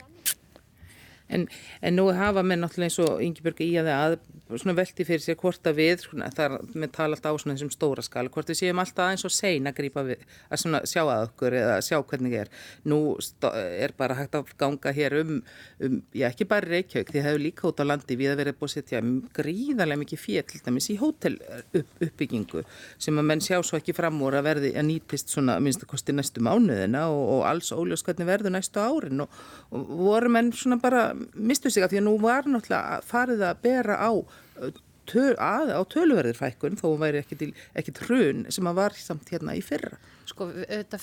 [1.29, 1.47] En,
[1.81, 4.17] en nú hafa menn náttúrulega eins og Ingeborg í að það
[4.55, 7.55] svona velti fyrir sér hvort að við, svona, það er með tala alltaf á svona
[7.57, 10.81] þessum stóra skala, hvort við séum alltaf eins og sein að grípa við, að svona
[10.87, 12.51] sjá að okkur eða sjá hvernig er.
[12.87, 12.99] Nú
[13.43, 15.33] er bara hægt að ganga hér um,
[15.83, 18.55] um já ekki bara Reykjavík, því það hefur líka út á landi við að vera
[18.55, 19.03] búið að setja
[19.37, 22.63] gríðarlega mikið fél, til dæmis í hótel upp, uppbyggingu
[23.03, 26.43] sem að menn sjá svo ekki fram úr að verði að nýtist svona minnstakosti næstu
[26.45, 29.41] mánuðina og, og alls óljós hvernig verður næstu árin og,
[29.75, 33.63] og voru menn svona bara mistu sig að því að nú var náttúrulega farið að
[33.63, 34.11] bera á
[35.07, 39.63] töl, að, á töluverðir fækkun þó væri ekki trun sem að var samt hérna í
[39.65, 39.97] fyrra.
[40.27, 40.99] Sko þetta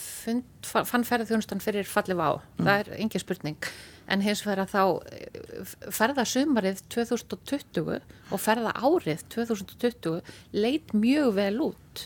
[0.84, 2.66] fann ferðarþjónustan fyrir fallið á, mm.
[2.66, 3.68] það er engin spurning
[4.12, 10.20] en hins vegar þá eh, ferða sumarið 2020 og ferða árið 2020
[10.52, 12.04] leit mjög vel út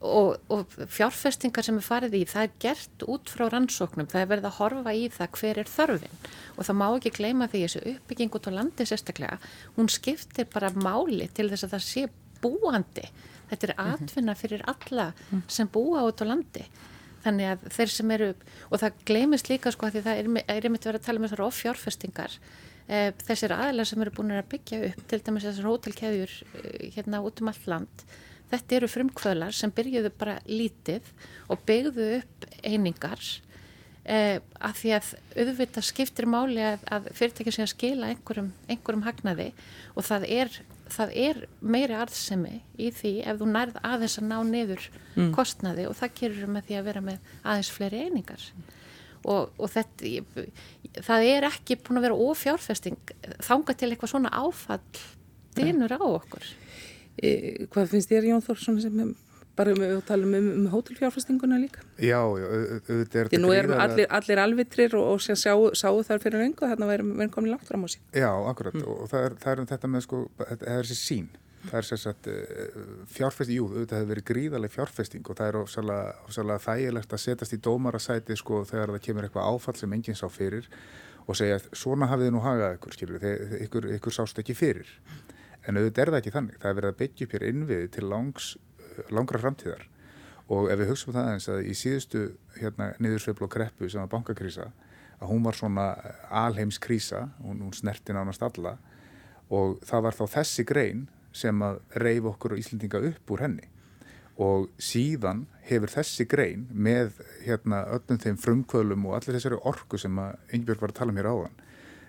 [0.00, 4.06] og, og fjárfestingar sem er farið í það er gert út frá rannsóknum.
[4.10, 6.20] Það er verið að horfa í það hver er þörfin.
[6.54, 9.40] Og það má ekki gleyma því þessu uppbygging út á landi sérstaklega
[9.78, 12.04] hún skiptir bara máli til þess að það sé
[12.42, 13.08] búandi.
[13.50, 13.96] Þetta er mhm.
[13.96, 15.42] atvinna fyrir alla mhm.
[15.50, 16.64] sem búa út á landi.
[17.24, 18.30] Þannig að þeir sem eru
[18.70, 21.26] og það gleymist líka sko að því það er, er einmitt verið að tala um
[21.26, 22.38] þessar offjárfestingar.
[22.88, 27.18] Eh, þessir aðlar sem eru búin að byggja upp til dæmis þessar hótelkeðjur eh, hérna
[27.26, 28.04] út um allt land
[28.48, 31.10] Þetta eru frumkvölar sem byrjuðu bara lítið
[31.52, 33.20] og byggðu upp einingar
[34.08, 39.04] eh, að því að auðvitað skiptir máli að, að fyrirtækja sé að skila einhverjum, einhverjum
[39.04, 39.50] hagnaði
[39.94, 40.56] og það er,
[40.94, 45.30] það er meiri arðsemi í því ef þú nærð aðeins að ná niður mm.
[45.36, 48.48] kostnaði og það gerur með því að vera með aðeins fleiri einingar.
[49.28, 50.44] Og, og þetta,
[51.04, 53.12] það er ekki búin að vera ófjárfesting
[53.44, 54.80] þánga til eitthvað svona áfall
[55.58, 56.46] dynur á okkur.
[57.18, 57.30] E,
[57.72, 59.16] hvað finnst þér Jón Þórsson sem
[59.58, 61.82] bara um, við talum um, um hótelfjárfestinguna líka?
[61.98, 66.46] Já, auðvitað er þetta Nú erum allir, allir alvitrir og, og sáu, sáu þar fyrir
[66.46, 68.04] öngu og þarna verðum við komin langt fram á sín.
[68.14, 68.86] Já, akkurat mm.
[68.94, 71.28] og það er, það er um þetta með sko, það er þessi sín
[71.68, 72.76] það er sérsagt eh,
[73.12, 77.60] fjárfesting, jú, auðvitað hefur verið gríðarlega fjárfesting og það er ofsalega þægilegt að setjast í
[77.66, 80.68] dómarasæti sko þegar það kemur eitthvað áfall sem enginn sá fyrir
[81.26, 83.26] og segja svona hafið þið nú hagað ykkur, skilur,
[83.66, 84.92] ykkur, ykkur sást ekki fyrir
[85.68, 86.58] en auðvitað er það ekki þannig.
[86.62, 89.86] Það er verið að byggja upp hér innviði til langs, eh, langra framtíðar.
[90.48, 92.22] Og ef við hugsaum það eins að í síðustu
[92.56, 94.70] hérna, niðursveiflu og kreppu sem var bankakrísa
[95.20, 95.86] að hún var svona
[96.30, 98.78] alheimskrísa, hún, hún snerti nánast alla.
[99.50, 103.68] Og það var þá þessi grein sem að reyf okkur og Íslendinga upp úr henni.
[104.38, 110.14] Og síðan hefur þessi grein með hérna öllum þeim frumkvölum og allir þessari orku sem
[110.22, 111.58] að Ingebjörg var að tala um hér áðan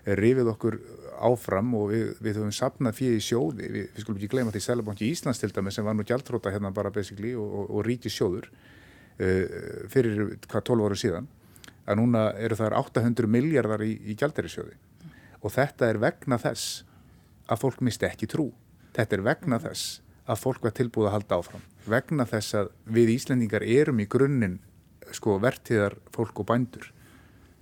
[0.06, 0.78] reyfið okkur
[1.26, 4.62] áfram og við, við höfum sapnað fyrir í sjóði, við, við skulum ekki gleyma því
[4.66, 8.16] Sælabanki Íslands til dæmi sem var nú gjaldróta hérna bara basically og, og, og ríkis
[8.16, 11.30] sjóður uh, fyrir hvað 12 ára síðan
[11.90, 14.78] að núna eru það 800 miljardar í, í gjaldæri sjóði
[15.40, 16.84] og þetta er vegna þess
[17.50, 18.50] að fólk misti ekki trú.
[18.94, 19.64] Þetta er vegna mm.
[19.66, 21.64] þess að fólk var tilbúið að halda áfram.
[21.90, 24.58] Vegna þess að við Íslendingar erum í grunninn
[25.16, 26.90] sko vertiðar fólk og bændur.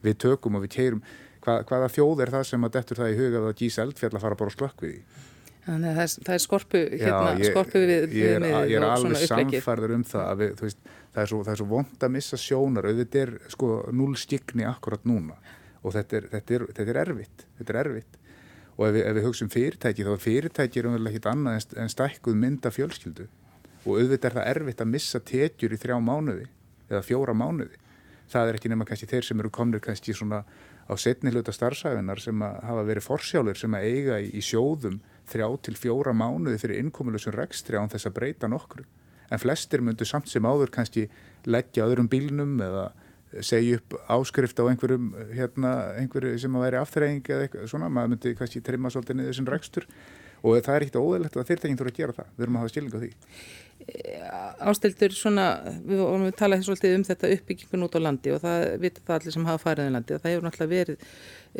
[0.04, 1.02] Við tökum og við keirum.
[1.48, 4.24] Hva, hvaða þjóð er það sem að dettur það í huga að gísa eldfjall að
[4.26, 5.26] fara bara og slökk við því?
[5.68, 8.44] Þannig að það er, það er skorpu, hérna, Já, ég, skorpu við, við ég er,
[8.70, 10.78] ég er alveg samfærður um það að við, veist,
[11.12, 12.88] það er svo, svo vond að missa sjónar.
[12.88, 15.36] Auðvitað er sko núl stikni akkurat núna.
[15.84, 18.16] Og þetta er, þetta er, þetta er erfitt þetta er erfitt.
[18.78, 21.92] Og ef við, ef við hugsim fyrirtæki þá er fyrirtæki umverulega ekkit annað en, en
[21.92, 23.28] stækkuð mynda fjölskyldu.
[23.84, 26.48] Og auðvitað er það erfitt að missa tekjur í þrjá mánuði
[26.88, 27.76] eða fjóra mánuði.
[28.32, 30.42] Það er ekki nema kannski þeir sem eru komnir kannski svona
[30.88, 35.48] á setni hluta starfsæfinar sem hafa verið forsjálfur sem að eiga í, í sjóðum þrjá
[35.66, 38.86] til fjóra mánuði fyrir innkomulegsum rekstri án þess að breyta nokkru.
[39.28, 41.08] En flestir myndu samt sem áður kannski
[41.44, 42.88] leggja öðrum bílnum eða
[43.44, 48.14] segja upp áskrift á einhverjum hérna, einhverju sem að væri afturreying eða eitthvað svona, maður
[48.14, 49.88] myndi kannski trimma svolítið niður sem rekstur.
[50.38, 52.72] Og það er ekkert óðurlegt að fyrirtækinn þurfa að gera það, við erum að hafa
[52.72, 53.10] skilning á því
[54.68, 55.46] Ástildur svona,
[55.86, 59.16] við vorum að tala svolítið um þetta uppbyggingun út á landi og það vitur það
[59.16, 61.04] allir sem hafa farið í landi og það hefur náttúrulega verið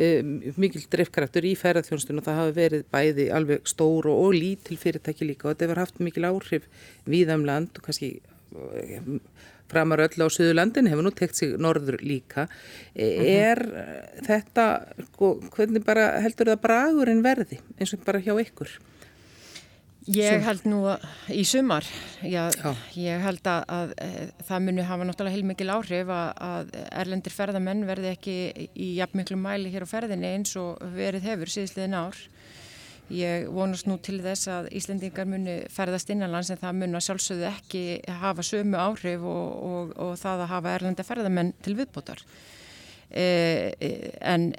[0.05, 0.33] um,
[0.65, 5.31] mikil driftkaraktur í ferðarþjónstun og það hafa verið bæði alveg stór og, og lítil fyrirtæki
[5.31, 6.69] líka og þetta hefur haft mikil áhrif
[7.09, 8.17] viðam land og kannski
[9.69, 12.49] framar öll á Suðurlandin hefur nú tekt sig norður líka
[12.95, 13.25] e, mhm.
[13.25, 14.27] er mm -hmm.
[14.27, 14.65] þetta
[15.13, 18.69] sko, hvernig bara heldur það bragurinn verði eins og bara hjá ykkur
[20.09, 20.81] Ég held nú
[21.29, 21.85] í sumar
[22.25, 22.71] já, já.
[22.97, 27.85] ég held að, að, að það muni hafa náttúrulega heilmikil áhrif að, að erlendir ferðamenn
[27.89, 28.37] verði ekki
[28.73, 32.23] í jafnmiklu mæli hér á ferðinni eins og verið hefur síðsliðin ár
[33.09, 37.47] Ég vonast nú til þess að Íslendingar muni ferðast innanlands en það muni að sjálfsögðu
[37.49, 37.83] ekki
[38.21, 42.21] hafa sömu áhrif og, og, og það að hafa erlenda ferðamenn til viðbótar.
[43.09, 43.89] E, e
[44.21, 44.51] en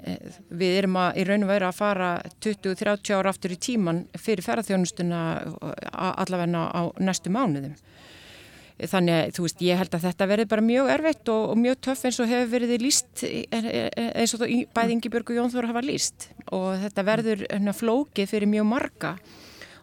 [0.50, 2.08] við erum að, í raun og veru að fara
[2.42, 5.20] 20-30 ára aftur í tíman fyrir ferðarþjónustuna
[5.94, 7.76] allavegna á næstu mánuðum.
[8.80, 12.06] Þannig þú veist ég held að þetta verði bara mjög erfitt og, og mjög töff
[12.08, 16.80] eins og hefur verið líst eins og bæði Ingi-Björg og Jón Þóra hafa líst og
[16.86, 19.14] þetta verður hérna, flókið fyrir mjög marga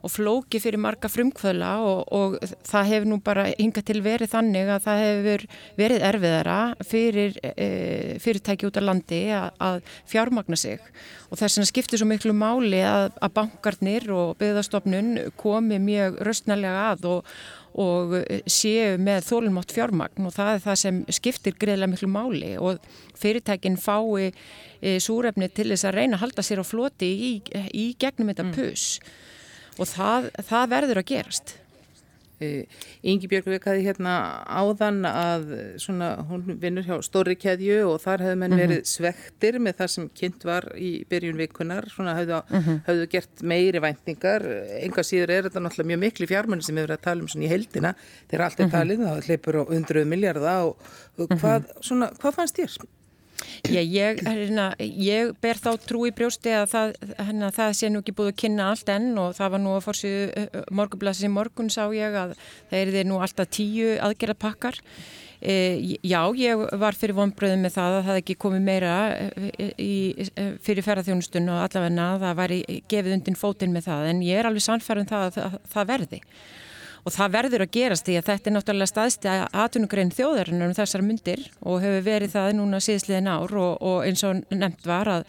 [0.07, 4.71] og flókið fyrir marga frumkvöla og, og það hefur nú bara hingað til verið þannig
[4.71, 5.47] að það hefur
[5.81, 7.69] verið erfiðara fyrir e,
[8.23, 10.83] fyrirtæki út af landi að, að fjármagna sig.
[11.27, 16.91] Og þess að skiptir svo miklu máli að, að bankarnir og byggðastofnun komi mjög röstnælega
[16.95, 17.37] að og
[17.77, 18.15] og
[18.49, 22.55] séu með þólumótt fjármagn og það er það sem skiptir greiðlega miklu máli.
[22.57, 22.81] Og
[23.21, 24.31] fyrirtækinn fái
[24.81, 27.33] e, súrefni til þess að reyna að halda sér á floti í,
[27.77, 28.55] í gegnum þetta mm.
[29.79, 31.57] Og það, það verður að gerast.
[32.37, 35.47] Yngi Björg vekaði hérna áðan að
[35.81, 38.61] svona, hún vinnur hjá stóri keðju og þar hefðu menn mhm.
[38.61, 42.67] verið svektir með það sem kynnt var í byrjun vikunar, svona hefðu, mhm.
[42.67, 42.83] -huh.
[42.91, 44.45] hefðu gert meiri væntingar,
[44.83, 47.49] enga síður er þetta náttúrulega mjög miklu fjármenni sem við verðum að tala um svona
[47.49, 47.95] í heldina,
[48.29, 48.75] þegar allt er uh mhm.
[48.75, 48.79] -huh.
[48.79, 52.79] talið, það hleypur á 100 miljardar og hvað, svona, hvað fannst þér?
[53.67, 58.01] Já, ég, hérna, ég ber þá trú í brjósti að það, hérna, það sé nú
[58.03, 61.83] ekki búið að kynna allt enn og það var nú að fórsið morgunblassi morgun sá
[61.95, 62.35] ég að
[62.71, 64.81] það er þið nú alltaf tíu aðgerðapakkar.
[65.37, 65.55] E,
[66.01, 68.93] já, ég var fyrir vonbröðum með það að það ekki komið meira
[69.77, 69.97] í,
[70.65, 74.49] fyrir ferðarþjónustun og allavegna að það væri gefið undir fótinn með það en ég er
[74.49, 76.23] alveg sannfærið um það að það verði
[77.07, 81.05] og það verður að gerast því að þetta er náttúrulega staðsti aðtunugrein þjóðarinnar um þessar
[81.07, 85.29] myndir og hefur verið það núna síðsliðin ár og, og eins og nefnt var að,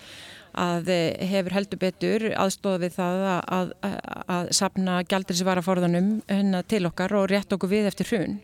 [0.58, 0.90] að
[1.30, 4.02] hefur heldur betur aðstofið við það að, að,
[4.40, 8.40] að sapna gældrisvaraforðanum hérna til okkar og rétt okkur við eftir hrun.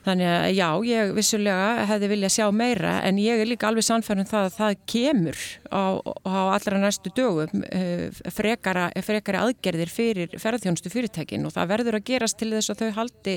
[0.00, 4.22] Þannig að já, ég vissulega hefði viljað sjá meira en ég er líka alveg sannfærið
[4.22, 5.84] um það að það kemur á,
[6.24, 12.06] á allra næstu dögum uh, frekara, frekari aðgerðir fyrir ferðarþjónustu fyrirtækin og það verður að
[12.08, 13.36] gerast til þess að þau haldi,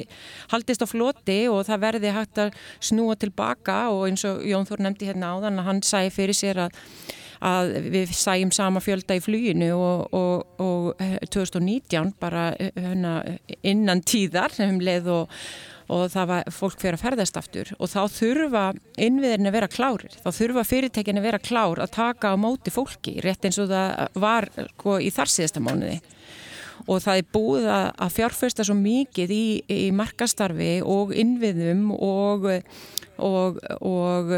[0.53, 4.85] haldist á floti og það verði hægt að snúa tilbaka og eins og Jón Þór
[4.87, 6.79] nefndi hérna áðan að hann sæði fyrir sér að
[7.43, 13.17] að við sæjum sama fjölda í fluginu og, og, og 2019 eh, bara eh, hérna,
[13.67, 15.37] innan tíðar um leið og
[15.91, 18.63] og það var fólk fyrir að ferðast aftur og þá þurfa
[19.01, 23.17] innviðin að vera klárir, þá þurfa fyrirtekin að vera klár að taka á móti fólki
[23.23, 25.99] rétt eins og það var sko, í þar síðasta mánuði.
[26.83, 32.49] Og það er búið að fjárfesta svo mikið í, í markastarfi og innviðum og,
[33.23, 34.33] og, og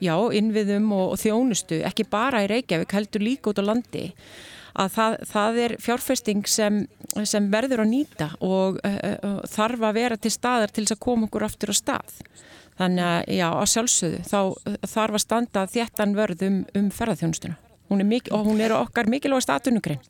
[0.00, 4.06] já, innviðum og, og þjónustu, ekki bara í Reykjavík, heldur líka út á landi
[4.76, 6.82] að það, það er fjárfesting sem,
[7.24, 11.28] sem verður að nýta og uh, þarf að vera til staðar til þess að koma
[11.28, 12.18] okkur aftur á stað.
[12.76, 14.40] Þannig að já, að sjálfsögðu, þá
[14.92, 17.56] þarf að standa þéttan vörð um, um ferðarþjónustuna.
[17.88, 20.00] hún mikil, og hún er okkar mikilvægast atunugrein.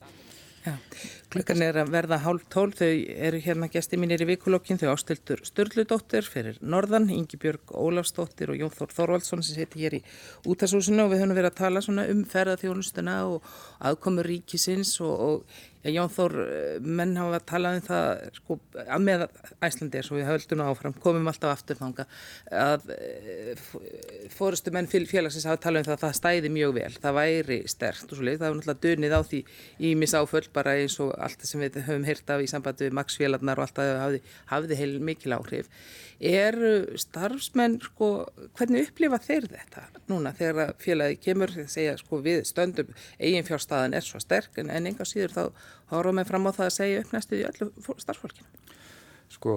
[1.33, 2.89] Klukkan er að verða hálf tól, þau
[3.27, 8.61] eru hérna gæsti mínir í vikulokkin, þau ástildur Sturludóttir fyrir Norðan, Ingi Björg Ólafsdóttir og
[8.61, 10.03] Jón Þór Þorvaldsson sem seti hér í
[10.49, 13.51] útashúsinu og við höfum verið að tala um ferðarþjónustuna og
[13.91, 19.25] aðkomur ríkisins og, og Jón Þór, eh, menn hafa talað um það, sko, að með
[19.63, 22.07] Æslandi er svo við höldum áfram, komum alltaf afturfanga,
[22.51, 23.53] að eh,
[24.33, 28.11] fórustu menn félagsins hafa talað um það að það stæði mjög vel, það væri sterkt
[28.11, 29.43] og svo leið, það var náttúrulega dönið á því
[29.91, 33.61] ímis áföll bara eins og allt sem við höfum heyrt af í sambandi við maksfélagarnar
[33.61, 34.19] og allt það
[34.51, 35.71] hafði, heil mikil áhrif.
[36.17, 36.57] Er
[36.97, 38.11] starfsmenn, sko,
[38.57, 44.07] hvernig upplifa þeir þetta núna þegar félagi kemur, þegar segja, sko, við stöndum, eiginfjárstaðan er
[44.07, 45.43] svo sterk en enga síður þá
[45.91, 48.49] horfum við fram á það að segja upp næstu í öllu starfsfólkinu.
[49.37, 49.53] Sko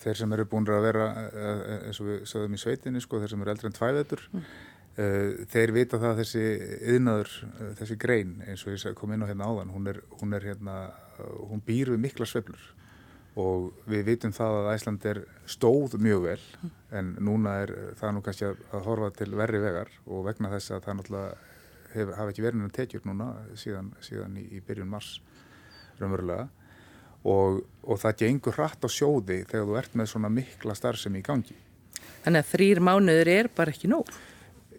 [0.00, 3.34] þeir sem eru búin að vera eh, eins og við sögum í sveitinni sko þeir
[3.34, 4.44] sem eru eldri en tvæðetur mm.
[5.04, 6.44] uh, þeir vita það að þessi
[6.94, 7.34] yðnaður,
[7.82, 10.76] þessi grein eins og ég kom inn á hérna áðan hún er, hún er hérna,
[11.50, 12.64] hún býr við mikla sveflur
[13.38, 16.72] og við vitum það að Æsland er stóð mjög vel mm.
[16.98, 20.74] en núna er það nú kannski að, að horfa til verri vegar og vegna þess
[20.74, 21.36] að það náttúrulega
[21.94, 23.28] hef, hafa ekki verið með tekjur núna
[23.58, 25.18] síðan, síðan í, í byrjun mars
[26.00, 26.48] raunverulega
[27.28, 31.26] og, og það gengur hratt á sjóði þegar þú ert með svona mikla starfsemi í
[31.26, 31.56] gangi.
[32.24, 34.08] Þannig að þrýr mánuður er bara ekki nóg?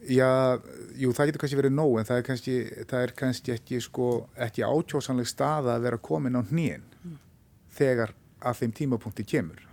[0.09, 0.57] Já,
[0.97, 2.55] jú, það getur kannski verið nóg en það er kannski,
[2.89, 4.07] það er kannski ekki, sko,
[4.41, 7.19] ekki átjósanleg staða að vera komin á hnýin mm.
[7.77, 9.67] þegar að þeim tímapunkti kemur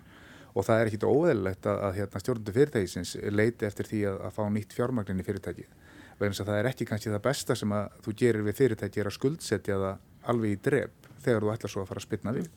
[0.53, 4.37] og það er ekkit óðurlegt að, að hérna, stjórnundu fyrirtækisins leiti eftir því að, að
[4.37, 5.75] fá nýtt fjármagnin í fyrirtækið
[6.19, 9.03] vegna þess að það er ekki kannski það besta sem að þú gerir við fyrirtæki
[9.03, 12.35] er að skuldsetja það alveg í drep þegar þú ætlar svo að fara að spilna
[12.37, 12.49] við.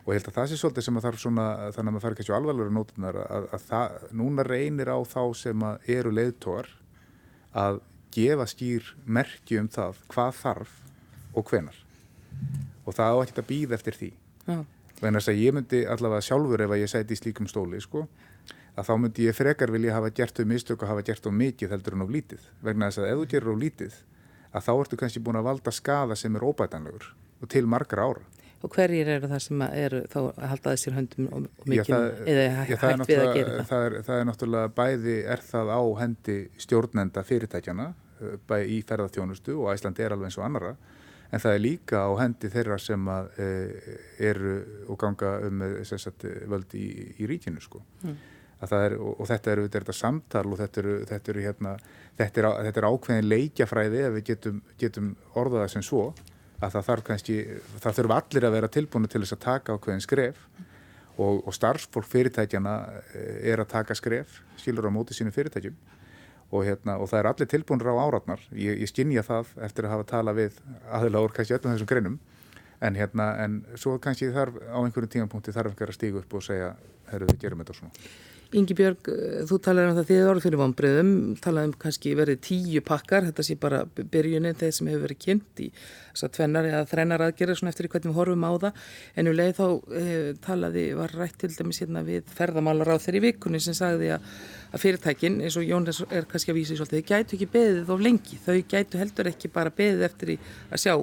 [0.00, 2.18] Og ég held að það sé svolítið sem að þarf svona þannig að maður fari
[2.18, 6.70] kannski alvarlega nótunar að, að það, núna reynir á þá sem að eru leiðtóar
[7.60, 7.80] að
[8.14, 10.72] gefa skýr merki um það hvað þarf
[11.36, 11.78] og hvenar
[12.88, 14.10] og það á ekkert að býða eftir því.
[15.00, 18.06] Þannig að ég myndi allavega sjálfur ef að ég sæti í slíkum stóli sko
[18.78, 21.74] að þá myndi ég frekar vilja hafa gert þau mistök og hafa gert þau mikið
[21.74, 22.42] heldur en of lítið.
[22.64, 23.96] Vegna þess að ef þú gerir of lítið
[24.50, 28.26] að þá ertu kannski búin að valda skada sem er óbætanlegur og til margra ára.
[28.60, 31.94] Og hverjir eru það sem eru þá að halda þessir höndum og mikið
[32.28, 33.68] eða hægt við að gera það?
[33.70, 38.82] Það er, það er náttúrulega bæði er það á hendi stjórnenda fyrirtækjana eh, bæði í
[38.90, 40.74] ferðarþjónustu og Æslandi er alveg eins og annara
[41.30, 43.48] en það er líka á hendi þeirra sem að, e,
[44.30, 44.54] eru
[44.90, 46.86] og ganga um sagt, völd í,
[47.22, 47.82] í ríkinu sko.
[48.04, 48.18] Mm.
[48.60, 51.70] Er, og, og þetta eru þetta samtal og þetta eru, þetta eru, hérna,
[52.18, 56.10] þetta eru, þetta eru ákveðin leikjafræði ef við getum, getum orðaða sem svo
[56.60, 57.36] að það þarf kannski,
[57.80, 60.42] það þurfa allir að vera tilbúinu til þess að taka ákveðin skref
[61.20, 62.74] og, og starfsfólk fyrirtækjana
[63.14, 65.78] eh, er að taka skref, skilur á móti sínu fyrirtækjum.
[66.50, 69.92] Og, hérna, og það er allir tilbúinur á áratnar, ég, ég skinnja það eftir að
[69.94, 70.56] hafa tala við
[70.90, 72.16] aðila úr kannski öllum þessum greinum.
[72.82, 76.42] En hérna, en svo kannski þarf á einhverjum tímanpunkti þarf einhver að stígu upp og
[76.42, 76.72] segja,
[77.12, 78.08] herru við gerum þetta svona.
[78.50, 82.40] Ingi Björg, eh, þú talaði um það þið voru fyrir vonbreiðum, talaði um kannski verið
[82.42, 85.68] tíu pakkar, þetta sé bara byrjunin þegar sem hefur verið kynnt í
[86.20, 88.82] tvennar eða þrennar aðgerðir svona eftir hvernig við horfum á það,
[89.14, 89.66] en um leið þá
[90.00, 94.26] eh, talaði, var rætt til dæmis hérna við ferðamálar á þeirri vikunni sem sagði að,
[94.74, 97.82] að fyrirtækin, eins og Jón er kannski að vísa í svolítið, þau gætu ekki beðið
[97.86, 100.94] þá lengi, þau gætu heldur ekki bara beðið eftir að sjá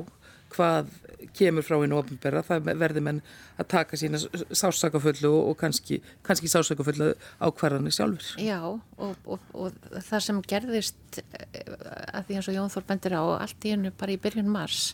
[0.52, 0.92] hvað
[1.38, 3.22] kemur frá einu ofinberra, það verður menn
[3.58, 8.38] að taka sína sásakafullu og kannski, kannski sásakafullu ákvarðanir sjálfur.
[8.42, 11.76] Já og, og, og það sem gerðist eh,
[12.14, 14.92] að því eins og Jón Þór bendir á allt í hennu bara í byrjun mars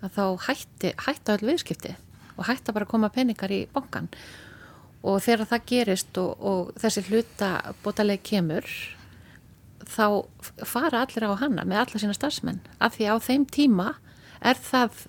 [0.00, 1.96] að þá hætti, hætti all viðskipti
[2.36, 4.08] og hætti bara að koma peningar í bankan
[5.06, 7.50] og þegar það gerist og, og þessi hluta
[7.84, 8.66] bótaleg kemur
[9.90, 10.04] þá
[10.68, 13.94] fara allir á hana með alla sína starfsmenn af því á þeim tíma
[14.40, 15.06] er það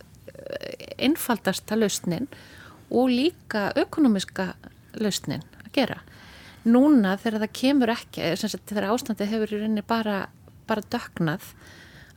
[1.01, 2.27] einfaldasta lausnin
[2.91, 4.53] og líka ökonomiska
[4.99, 5.99] lausnin að gera.
[6.67, 8.33] Núna þegar það kemur ekki,
[8.69, 10.17] þegar ástandið hefur í rauninni bara,
[10.69, 11.47] bara dögnað,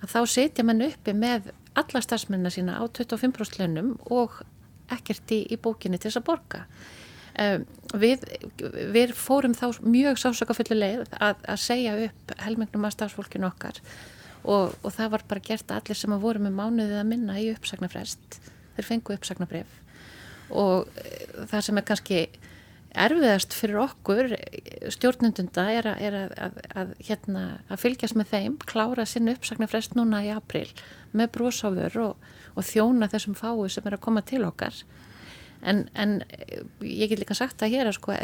[0.02, 4.42] að þá setja mann uppi með alla starfsmennar sína á 25% launum og
[4.92, 6.66] ekkert í, í bókinni til þess að borga.
[7.34, 7.64] Um,
[7.98, 8.22] við,
[8.94, 13.80] við fórum þá mjög sásökafullu leið að, að segja upp helmingnum að starfsfólkinu okkar
[14.44, 17.38] og, og það var bara gert að allir sem að voru með mánuðið að minna
[17.40, 18.40] í uppsagnarfrest
[18.76, 19.80] þeir fengu uppsagnarbref
[20.54, 22.24] og eh, það sem er kannski
[22.94, 24.34] erfiðast fyrir okkur
[24.94, 27.44] stjórnundunda er, að, er að, að, að hérna,
[27.80, 30.68] fylgjast með þeim klára sinn uppsagnarfrest núna í april
[31.16, 34.76] með brósáður og, og þjóna þessum fáu sem er að koma til okkar.
[35.64, 36.18] En, en
[36.84, 38.14] ég get líka sagt að hér að sko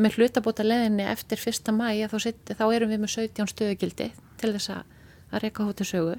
[0.00, 4.10] með hlutabóta leðinni eftir fyrsta mæja þá, þá erum við með 17 stöðugildi
[4.40, 4.95] til þess að
[5.32, 6.18] að reyka hóttasögu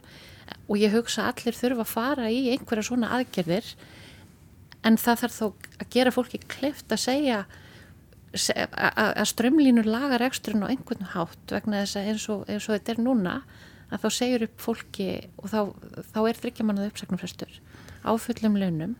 [0.67, 3.71] og ég hugsa allir þurfa að fara í einhverja svona aðgerðir
[4.87, 5.47] en það þarf þó
[5.81, 7.39] að gera fólki kleift að segja
[8.37, 12.93] að strömlínur lagar eksturinn á einhvern hátt vegna þess að eins og, eins og þetta
[12.93, 13.35] er núna
[13.87, 15.59] að þá segjur upp fólki og þá,
[16.11, 17.59] þá er þryggjamanað uppsagnumfrestur
[18.03, 18.95] á fullum launum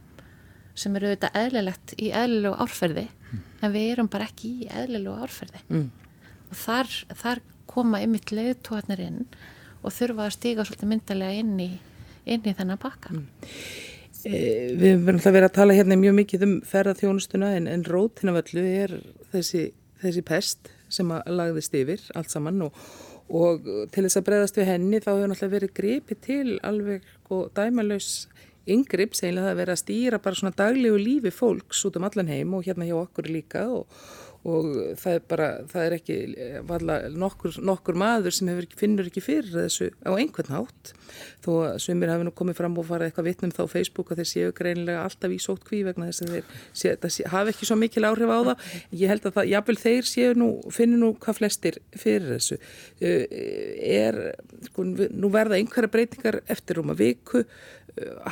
[0.78, 3.44] sem eru auðvitað eðlilegt í eðlilegu árferði mm.
[3.66, 5.86] en við erum bara ekki í eðlilegu árferði mm.
[6.48, 9.22] og þar, þar koma ymitt leiðtóðanir inn
[9.82, 11.70] og þurfa að stíga svolítið myndalega inn í,
[12.26, 13.14] inn í þennan pakka.
[13.14, 13.28] Mm.
[14.28, 14.40] E,
[14.76, 18.96] við verðum alltaf verið að tala hérna mjög mikið um ferðarþjónustuna en, en rótinavöllu er
[19.34, 19.68] þessi,
[20.02, 22.82] þessi pest sem að lagðist yfir allt saman og,
[23.30, 27.52] og til þess að breyðast við henni þá hefur alltaf verið gripið til alveg og
[27.58, 28.28] dæmalauðs
[28.68, 32.32] yngripp, segnilega það að vera að stýra bara svona daglegu lífi fólks út um allan
[32.32, 34.02] heim og hérna hjá okkur líka og
[34.48, 34.68] og
[35.00, 36.18] það er bara, það er ekki
[37.18, 40.92] nokkur, nokkur maður sem hefur, finnur ekki fyrir þessu á einhvern hátt.
[41.46, 44.30] Þó að sumir hafi nú komið fram og farið eitthvað vittnum þá Facebook að þeir
[44.32, 47.80] séu greinilega alltaf í sótt kví vegna þess að þeir sé, sé, hafi ekki svo
[47.80, 48.68] mikil áhrif á það.
[49.02, 52.60] Ég held að það, jábel þeir séu nú finnir nú hvað flestir fyrir þessu.
[53.02, 54.22] Er,
[54.70, 57.44] sko, nú verða einhverja breytingar eftir um að viku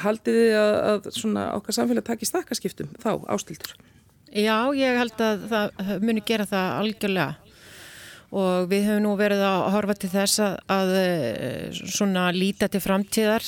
[0.03, 3.75] haldið þið að, að svona okkar samfélag takir stakkaskiptum þá ástildur
[4.35, 7.41] Já, ég held að það muni gera það algjörlega.
[8.35, 12.81] Og við höfum nú verið að horfa til þess að, að eh, svona líta til
[12.83, 13.45] framtíðar.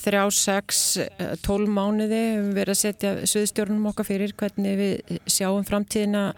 [0.00, 5.66] Þrjá, sex, eh, tól mánuði við verið að setja söðstjórnum okkar fyrir hvernig við sjáum
[5.68, 6.30] framtíðina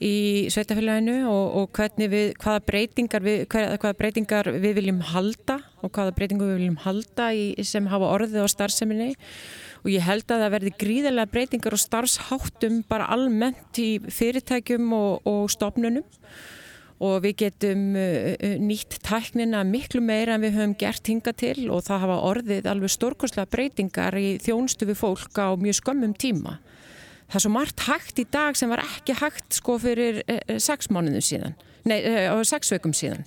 [0.00, 5.92] í sveitafélaginu og, og hvernig við, hvaða breytingar við, hvaða breytingar við viljum halda og
[5.92, 9.10] hvaða breytingar við viljum halda í, sem hafa orðið á starfseminni
[9.80, 15.28] og ég held að það verði gríðarlega breytingar og starfsháttum bara almennt í fyrirtækjum og,
[15.28, 16.04] og stofnunum
[17.00, 21.70] og við getum uh, uh, nýtt tæknina miklu meira en við höfum gert hinga til
[21.72, 26.58] og það hafa orðið alveg stórkoslega breytingar í þjónstu við fólk á mjög skömmum tíma.
[27.30, 30.92] Það er svo margt hægt í dag sem var ekki hægt sko fyrir uh, sex
[30.92, 31.56] mánuðum síðan,
[31.88, 32.02] nei,
[32.44, 33.24] sex veikum síðan.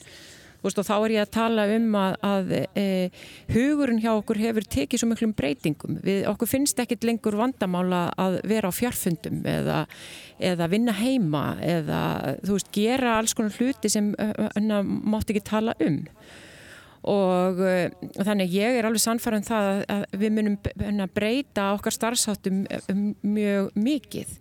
[0.64, 2.86] Veist, og þá er ég að tala um að, að e,
[3.52, 5.98] hugurinn hjá okkur hefur tekið svo miklum breytingum.
[6.06, 9.84] Við, okkur finnst ekkit lengur vandamála að vera á fjárfundum eða,
[10.40, 12.02] eða vinna heima eða
[12.48, 16.02] veist, gera alls konar hluti sem mátt ekki tala um
[17.10, 17.88] og uh,
[18.24, 22.64] þannig ég er alveg sannfærað um það að við munum breyta okkar starfsáttum
[23.22, 24.38] mjög mikið.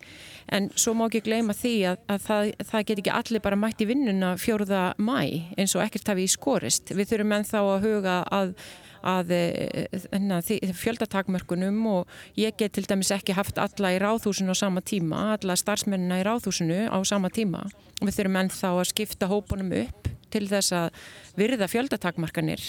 [0.52, 3.82] En svo má ekki gleyma því að, að það, það get ekki allir bara mætt
[3.82, 5.18] í vinnuna fjóruða mæ
[5.56, 6.92] eins og ekkert hafi í skorist.
[6.92, 8.54] Við þurfum ennþá að huga að
[9.03, 14.82] að eh, fjöldatakmörkunum og ég get til dæmis ekki haft alla í ráðhúsinu á sama
[14.84, 17.66] tíma, alla starfsmennina í ráðhúsinu á sama tíma.
[18.03, 21.05] Við þurfum ennþá að skipta hópunum upp til þess að
[21.38, 22.64] virða fjöldatakmarkanir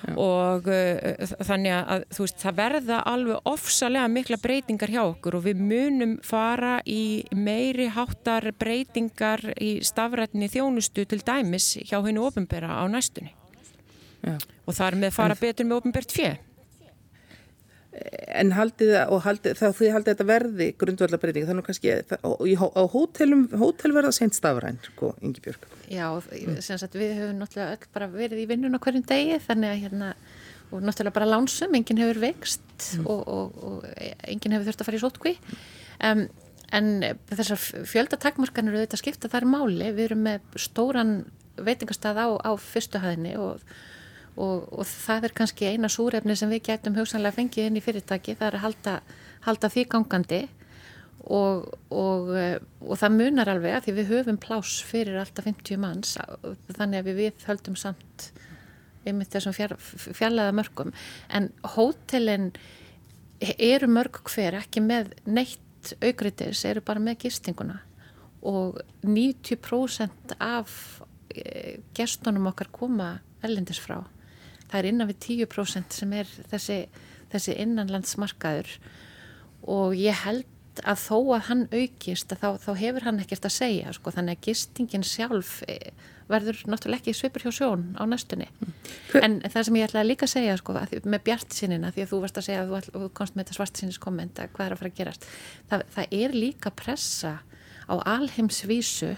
[0.00, 0.14] Já.
[0.16, 5.60] og uh, þannig að veist það verða alveg ofsalega mikla breytingar hjá okkur og við
[5.60, 12.84] munum fara í meiri háttar breytingar í stafrætni þjónustu til dæmis hjá hennu ofinbera á
[12.88, 13.34] næstunni
[14.20, 14.36] Já.
[14.66, 15.40] og það er með fara en...
[15.40, 16.34] betur með ofinbert fjö
[17.90, 22.22] En haldið og haldið, þá því haldið þetta verði grundvallabreiting þannig kannski það,
[22.78, 25.66] á hótelum, hótel verða sent stafræn, sko, Ingi Björg.
[25.90, 26.06] Já,
[26.62, 29.82] sem sagt við höfum náttúrulega öll bara verið í vinnun á hverjum degi þannig að
[29.82, 30.12] hérna,
[30.70, 33.10] og náttúrulega bara lánsum, enginn hefur vext mm.
[33.10, 33.90] og, og, og
[34.30, 35.36] enginn hefur þurft að fara í sótkví.
[36.06, 36.24] Um,
[36.70, 36.90] en
[37.34, 37.58] þessar
[37.90, 41.16] fjöldatakmarkanir auðvitað skipta þar máli, við erum með stóran
[41.58, 43.66] veitingastað á, á fyrstuhæðinni og
[44.40, 48.36] og, og það er kannski eina súrefni sem við getum hugsanlega fengið inn í fyrirtæki
[48.38, 48.96] það er að halda,
[49.46, 50.42] halda því gangandi
[51.20, 52.30] og, og,
[52.80, 56.16] og það munar alveg að því við höfum plás fyrir alltaf 50 manns
[56.72, 58.30] þannig að við höldum samt
[59.08, 60.94] einmitt þessum fjall, fjallaða mörgum
[61.32, 62.50] en hótelin
[63.40, 67.78] eru mörg hver ekki með neitt aukriðis, eru bara með gistinguna.
[68.44, 70.72] Og 90% af
[71.34, 73.14] eh, gestunum okkar koma
[73.44, 74.00] ellendis frá
[74.70, 76.78] það er innan við 10% sem er þessi,
[77.32, 78.72] þessi innanlandsmarkaður.
[79.70, 80.46] Og ég held
[80.86, 84.38] að þó að hann aukist að þá, þá hefur hann ekkert að segja sko, þannig
[84.38, 85.76] að gistingin sjálf e,
[86.30, 88.46] verður náttúrulega ekki svipur hjá sjón á næstunni.
[89.18, 92.12] En það sem ég ætla að líka að segja sko, að með bjartsinina því að
[92.12, 94.92] þú varst að segja að þú, komst með þetta svartsinnis kommenta hvað er að fara
[94.92, 95.28] að gerast.
[95.72, 97.34] Það, það er líka pressa
[97.90, 99.12] á alheimsvísu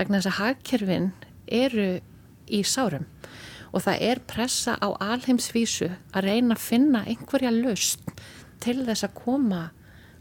[0.00, 1.10] vegna þess að hagkerfin
[1.46, 1.90] eru
[2.46, 3.06] í sárum
[3.76, 8.06] og það er pressa á alheimsvísu að reyna að finna einhverja löst
[8.64, 9.62] til þess að koma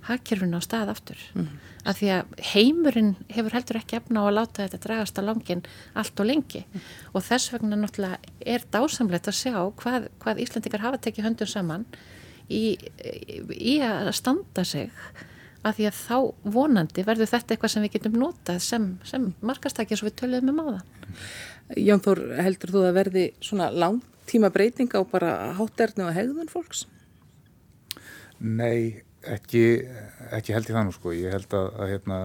[0.05, 1.45] hagkerfinu á stað aftur mm.
[1.89, 5.63] af því að heimurinn hefur heldur ekki efna á að láta þetta dragast á langin
[5.97, 6.89] allt og lengi mm.
[7.13, 11.87] og þess vegna náttúrulega er dásamlegt að sjá hvað, hvað Íslandikar hafa tekið höndum saman
[12.51, 12.75] í,
[13.55, 14.91] í að standa sig
[15.65, 16.17] af því að þá
[16.53, 20.61] vonandi verður þetta eitthvað sem við getum notað sem, sem markastakja svo við töluðum um
[20.61, 21.23] á það
[21.73, 26.85] Jón Þór, heldur þú að verði svona langtíma breyting á bara hátterni og hegðun fólks?
[28.37, 29.63] Nei, ekki,
[30.35, 31.13] ekki held ég það nú sko.
[31.17, 32.19] Ég held að, að hérna,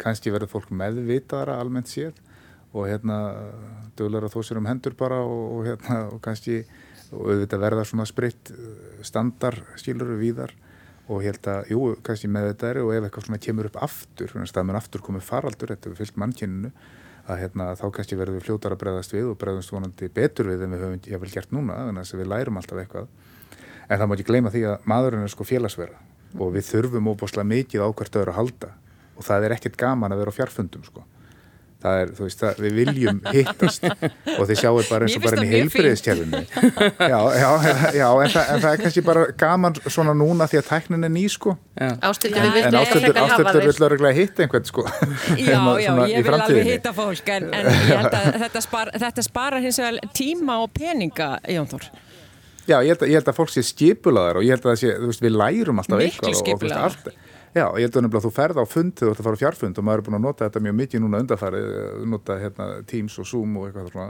[0.00, 2.16] kannski verður fólk meðvitaðara almennt séð
[2.72, 3.18] og hérna
[3.96, 6.62] dögulega þó sér um hendur bara og, og hérna og kannski
[7.14, 8.50] og auðvitað verða svona spritt
[9.06, 10.54] standar skiluru víðar
[11.06, 13.76] og ég held að, jú, kannski með þetta er og ef eitthvað svona kemur upp
[13.86, 16.72] aftur, þannig að staðmenn aftur komið faraldur, þetta er fyllt mannkyninu
[17.26, 20.62] að hérna, þá kannski verður við fljótar að bregðast við og bregðast vonandi betur við
[20.66, 23.08] en við höfum ég vel gert núna, þannig að við lærum alltaf eitthvað.
[23.86, 26.00] En það má ekki gleyma því að maðurinn er sko félagsverða
[26.36, 28.72] og við þurfum óbúslega mikið á hvert öðru að halda
[29.16, 31.04] og það er ekkert gaman að vera á fjarfundum sko
[31.82, 33.84] það er, þú veist, það, við viljum hittast
[34.38, 36.40] og þið sjáu bara eins og bara í heilbriðistjálfunni
[37.12, 37.50] já, já,
[37.96, 41.12] já en, það, en það er kannski bara gaman svona núna því að tæknin er
[41.12, 41.56] ný sko.
[41.76, 42.46] Ástildur
[43.66, 47.92] vil öruglega hitta einhvern sko Já, já, ég vil alveg hitta fólk en, en ég
[47.92, 51.88] held að þetta, spar, þetta spara hins vegar tíma og peninga Jón Þór.
[52.66, 54.96] Já, ég held, að, ég held að fólk sé skipulaðar og ég held að sé,
[54.98, 57.25] veist, við lærum alltaf Miklu eitthvað og, og, og
[57.56, 59.78] Já, ég held að þú ferð á fund þegar þú ert að fara á fjarfund
[59.80, 63.14] og maður er búin að nota þetta mjög mikið núna undarfarið, eh, nota hérna, Teams
[63.22, 64.08] og Zoom og eitthvað svona.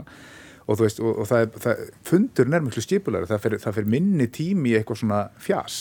[0.67, 3.77] Og þú veist, og, og það er, það, fundurinn er miklu skipulegri, það fyrir, það
[3.77, 5.77] fyrir minni tími í eitthvað svona fjas.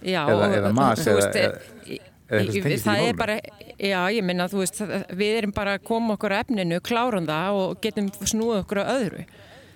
[0.00, 1.98] Já, eða, eða mas eða, veist, eða,
[2.38, 3.36] eða það er bara,
[3.76, 4.80] já, ég minna, þú veist,
[5.20, 8.84] við erum bara að koma okkur á efninu, klárum það og getum snúið okkur á
[8.96, 9.26] öðru.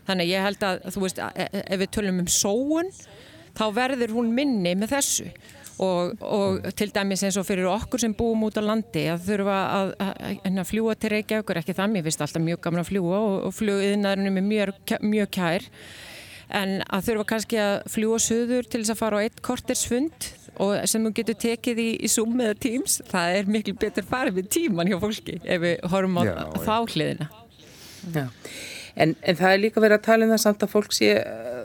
[0.09, 2.91] Þannig ég held að, þú veist, e, e, ef við tölum um sóun,
[3.61, 5.29] þá verður hún minni með þessu
[5.83, 9.57] og, og til dæmis eins og fyrir okkur sem búum út á landi að þurfa
[9.77, 13.21] að, að, að fljúa til Reykjavíkur, ekki það, mér finnst alltaf mjög gaman að fljúa
[13.21, 15.69] og, og flugiðnaðurinn er mjög, mjög kær.
[16.57, 20.31] En að þurfa kannski að fljúa söður til þess að fara á eitt kortersfund
[20.63, 24.39] og sem þú getur tekið í, í Zoom eða Teams, það er miklu betur farið
[24.39, 27.29] með tíman hjá fólki ef við horfum á já, þá hliðina.
[28.15, 28.25] Já.
[28.97, 31.11] En, en það er líka verið að tala um það samt að fólk sé,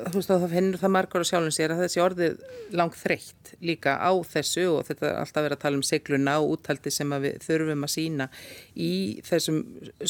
[0.09, 2.39] þú veist að það finnur það margur á sjálfum sér að þessi orðið
[2.79, 6.53] langt þreytt líka á þessu og þetta er alltaf verið að tala um segluna og
[6.55, 8.27] úttaldi sem við þurfum að sína
[8.75, 8.93] í
[9.27, 9.59] þessum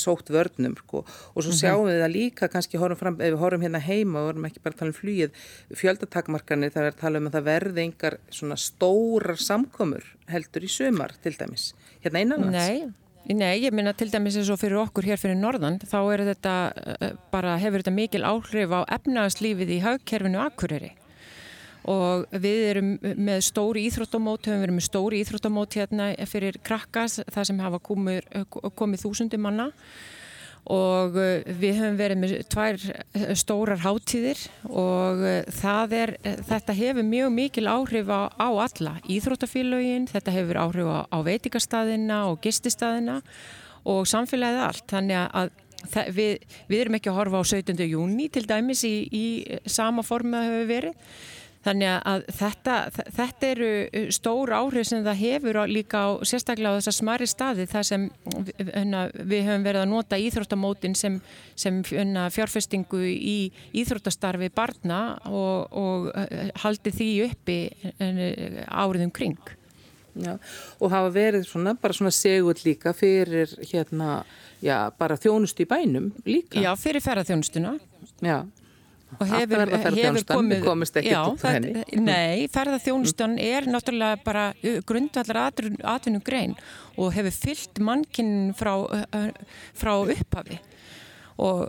[0.04, 1.04] sótt vörnum sko.
[1.04, 1.60] og svo mhm.
[1.60, 4.64] sjáum við það líka kannski horfum fram, ef við horfum hérna heima og vorum ekki
[4.64, 5.44] bara að tala um flýið,
[5.82, 10.72] fjöldatakmarkanir það er að tala um að það verði engar svona stórar samkomur heldur í
[10.72, 11.72] sömar til dæmis,
[12.06, 12.58] hérna einanlands.
[12.62, 16.24] Nei Nei, ég minna til dæmis eins og fyrir okkur hér fyrir norðan, þá er
[16.32, 20.90] þetta eh, bara, hefur þetta mikil áhrif á efnagslífið í haugkerfinu Akureyri.
[21.92, 27.48] Og við erum með stóri íþróttamót, höfum verið með stóri íþróttamót hérna fyrir krakkas, það
[27.50, 28.28] sem hafa komið,
[28.78, 29.70] komið þúsundum manna
[30.70, 36.14] og eh, við höfum verið með tvær eh, stórar hátíðir og eh, er,
[36.48, 42.22] þetta hefur mjög mikil áhrif á, á alla íþróttafélögin, þetta hefur áhrif á, á veitikastæðina
[42.30, 43.22] og gististæðina
[43.90, 45.52] og samfélagið allt þannig að
[45.90, 47.86] það, við, við erum ekki að horfa á 17.
[47.90, 49.26] júni til dæmis í, í
[49.66, 51.16] sama formu að hefur verið
[51.62, 52.76] Þannig að þetta,
[53.14, 57.68] þetta eru uh, stór áhrif sem það hefur líka á sérstaklega á þessa smari staði
[57.70, 58.08] þar sem
[58.72, 61.20] hana, við höfum verið að nota íþróttamótin sem,
[61.54, 63.38] sem hana, fjárfestingu í
[63.78, 67.58] íþróttastarfi barna og, og uh, haldi því uppi
[68.02, 69.58] áriðum kring.
[70.12, 70.34] Já,
[70.82, 74.24] og hafa verið svona, bara svona segull líka fyrir hérna,
[74.66, 76.60] já, bara þjónustu í bænum líka.
[76.60, 77.78] Já, fyrir ferðarþjónustuna.
[78.26, 78.42] Já
[79.20, 80.26] og hefur, hefur
[80.64, 81.08] komið til
[81.44, 81.84] henni.
[82.00, 84.46] Nei, ferðarþjónustan er náttúrulega bara
[84.88, 86.56] grundvallar atvinnum grein
[86.96, 88.76] og hefur fyllt mannkinn frá,
[89.78, 90.60] frá upphafi.
[91.42, 91.64] Og,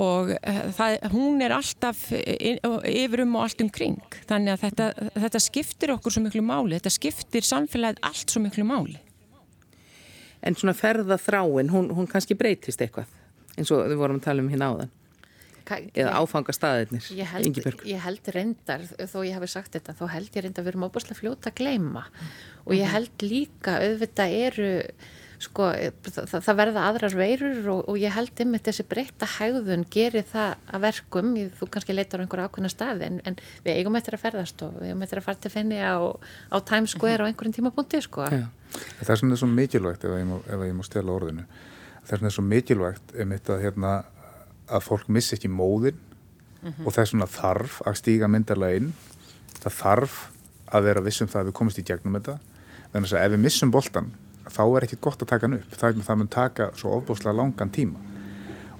[0.00, 0.30] og
[0.78, 3.98] það, hún er alltaf yfirum og allt umkring.
[4.30, 4.86] Þannig að þetta,
[5.26, 8.96] þetta skiptir okkur svo miklu máli, þetta skiptir samfélagið allt svo miklu máli.
[10.44, 13.12] En svona ferðarþráin, hún, hún kannski breytist eitthvað
[13.54, 14.92] eins og við vorum að tala um hérna áðan
[15.72, 20.30] eða áfanga staðirnir ég held, ég held reyndar þó ég hafi sagt þetta, þá held
[20.36, 22.06] ég reyndar að við erum óbúslega fljóta að gleima
[22.64, 22.94] og ég mhm.
[22.94, 24.72] held líka auðvitað eru
[25.44, 25.66] sko,
[26.06, 30.54] það, það verða aðrar veirur og, og ég held um þessi breyta hægðun gerir það
[30.70, 31.32] að verkum.
[31.58, 34.78] Þú kannski leitar á einhverja ákveðna staði en, en við eigum eftir að ferðast og
[34.78, 38.28] við eigum eftir að fara til fenni á, á Times Square á einhverjum tímapunkti sko.
[38.30, 40.38] Það er svona svo mikilvægt ef ég má,
[40.78, 41.46] má stela orðinu
[42.04, 43.92] það er svona svo mikilvægt um þetta hérna
[44.68, 45.98] að fólk missi ekki móðin
[46.62, 46.86] mm -hmm.
[46.86, 48.92] og það er svona þarf að stíga myndarlega inn.
[49.60, 50.16] Það þarf
[50.66, 52.38] að vera vissum það að við komumst í gegnum þetta.
[52.92, 54.12] Þannig að ef við missum boltan
[54.48, 55.76] þá er ekki gott að taka hann upp.
[55.76, 57.98] Það, það mun taka svo ofbúslega langan tíma.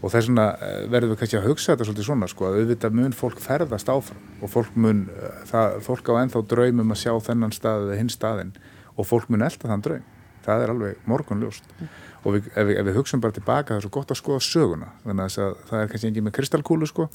[0.03, 2.97] Og þess vegna eh, verðum við kannski að hugsa þetta svolítið svona sko að auðvitað
[2.99, 7.13] mun fólk ferðast áfram og fólk mun, eh, það, fólk á ennþá draumum að sjá
[7.29, 8.53] þennan stað eða hinn staðin
[8.97, 10.05] og fólk mun elda þann draum
[10.45, 11.69] það er alveg morgunljóst.
[11.79, 11.93] Mm.
[12.25, 14.93] og við, ef, ef við hugsaum bara tilbaka það er svo gott að skoða söguna.
[15.05, 17.09] Þannig að það er kannski ekki með kristalkúlu sko.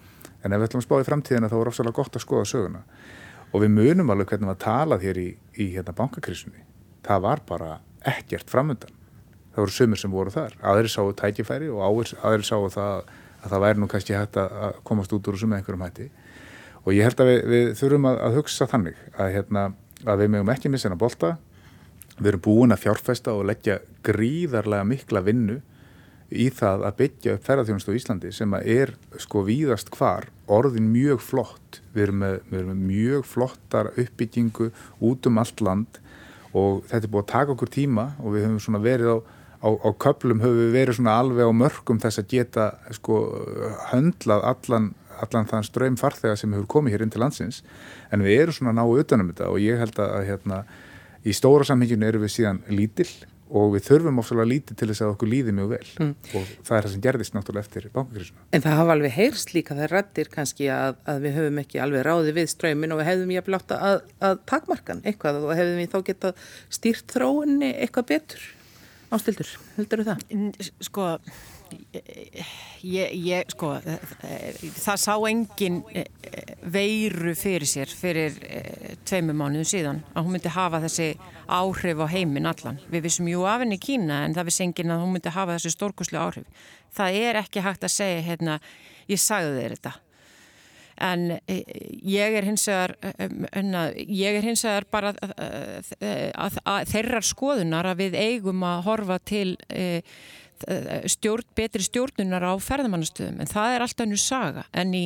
[0.44, 2.84] En ef við ætlum að spá í framtíðina þá er ofsalega gott að skoða söguna.
[3.50, 5.28] Og við munum alveg hvernig við talað hér í,
[5.58, 6.62] í hérna, bankakrisunni.
[7.08, 7.72] Það var bara
[8.08, 8.94] ekkert framöndan
[9.60, 10.56] það voru sumir sem voru þar.
[10.72, 13.04] Aðri sáu tækifæri og aðri sáu það
[13.40, 16.10] að það væri nú kannski hægt að komast út úr þessu með einhverjum hætti.
[16.86, 19.64] Og ég held að við, við þurfum að, að hugsa þannig að, hérna,
[20.06, 21.32] að við mögum ekki missa hennar bolta
[22.20, 25.60] við erum búin að fjárfesta og leggja gríðarlega mikla vinnu
[26.30, 31.24] í það að byggja upp ferðarþjónust á Íslandi sem er sko víðast hvar orðin mjög
[31.26, 31.82] flott.
[31.96, 34.70] Við erum með, við erum með mjög flottar uppbyggingu
[35.10, 36.00] út um allt land
[36.54, 39.18] og þetta er búin að taka okkur tíma og við höfum svona verið á
[39.60, 42.66] á, á köplum höfum við verið svona alveg á mörgum þess að geta
[42.96, 43.20] sko
[43.92, 47.64] höndlað allan, allan þann ströym farþega sem hefur komið hér inn til landsins.
[48.12, 50.62] En við erum svona náðu utanum þetta og ég held að hérna
[51.26, 53.12] í stóra samhenginu eru við síðan lítill
[53.50, 56.12] og við þurfum ofsalega lítið til þess að okkur líði mjög vel mm.
[56.38, 58.44] og það er það sem gerðist náttúrulega eftir bankakrísuna.
[58.54, 62.06] En það hafa alveg heyrst líka það rættir kannski að, að við höfum ekki alveg
[62.06, 63.98] ráði við ströymin og við hefðum ég að bláta að,
[64.30, 66.44] að takmarkan eitthvað og hefðum við þá getað
[66.78, 68.46] stýrt þróunni eitthvað betur.
[69.10, 70.70] Ástildur, heldur þú það?
[70.86, 71.08] Sko,
[72.82, 76.10] ég, ég, sko, það sá engin eh,
[76.64, 81.10] veiru fyrir sér fyrir eh, tveimu mánuðum síðan að hún myndi hafa þessi
[81.48, 82.82] áhrif á heiminn allan.
[82.92, 85.58] Við vissum jú af henni í Kína en það vissi engin að hún myndi hafa
[85.58, 86.68] þessi stórkuslu áhrif.
[86.96, 88.60] Það er ekki hægt að segja, hérna,
[89.10, 89.98] ég sagði þér þetta
[91.00, 91.60] en e,
[92.08, 93.30] ég er hins vegar e,
[94.06, 95.14] ég er hins vegar bara
[96.90, 100.04] þeirrar skoðunar að við eigum að horfa til e,
[101.08, 103.40] stjórn, betri stjórnunar á ferðamannastöðum.
[103.40, 104.66] En það er alltaf nú saga.
[104.76, 105.06] En, í,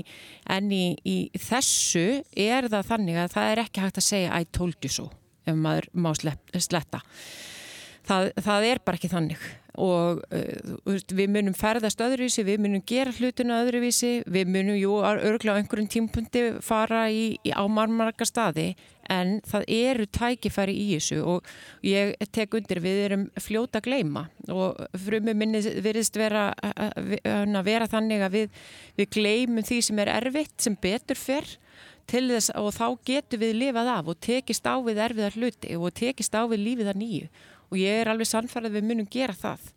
[0.49, 4.49] en í, í þessu er það þannig að það er ekki hægt að segja I
[4.49, 5.11] told you so
[5.45, 7.03] ef maður má sletta
[8.07, 9.51] það, það er bara ekki þannig.
[9.83, 15.57] Og uh, við munum ferðast öðruvísi, við munum gera hlutuna öðruvísi, við munum jú örgla
[15.57, 18.73] á einhverjum tímpundi fara í, í ámarmarka staði
[19.11, 21.49] en það eru tækifæri í þessu og
[21.85, 27.89] ég tek undir við erum fljóta að gleima og frumum minni virðist vera að vera
[27.91, 28.61] þannig að við,
[28.99, 31.57] við gleimum því sem er erfitt sem betur fyrr
[32.09, 35.95] til þess og þá getur við lifað af og tekist á við erfiðar hluti og
[35.95, 37.27] tekist á við lífið að nýju
[37.73, 39.71] og ég er alveg sannfarið að við munum gera það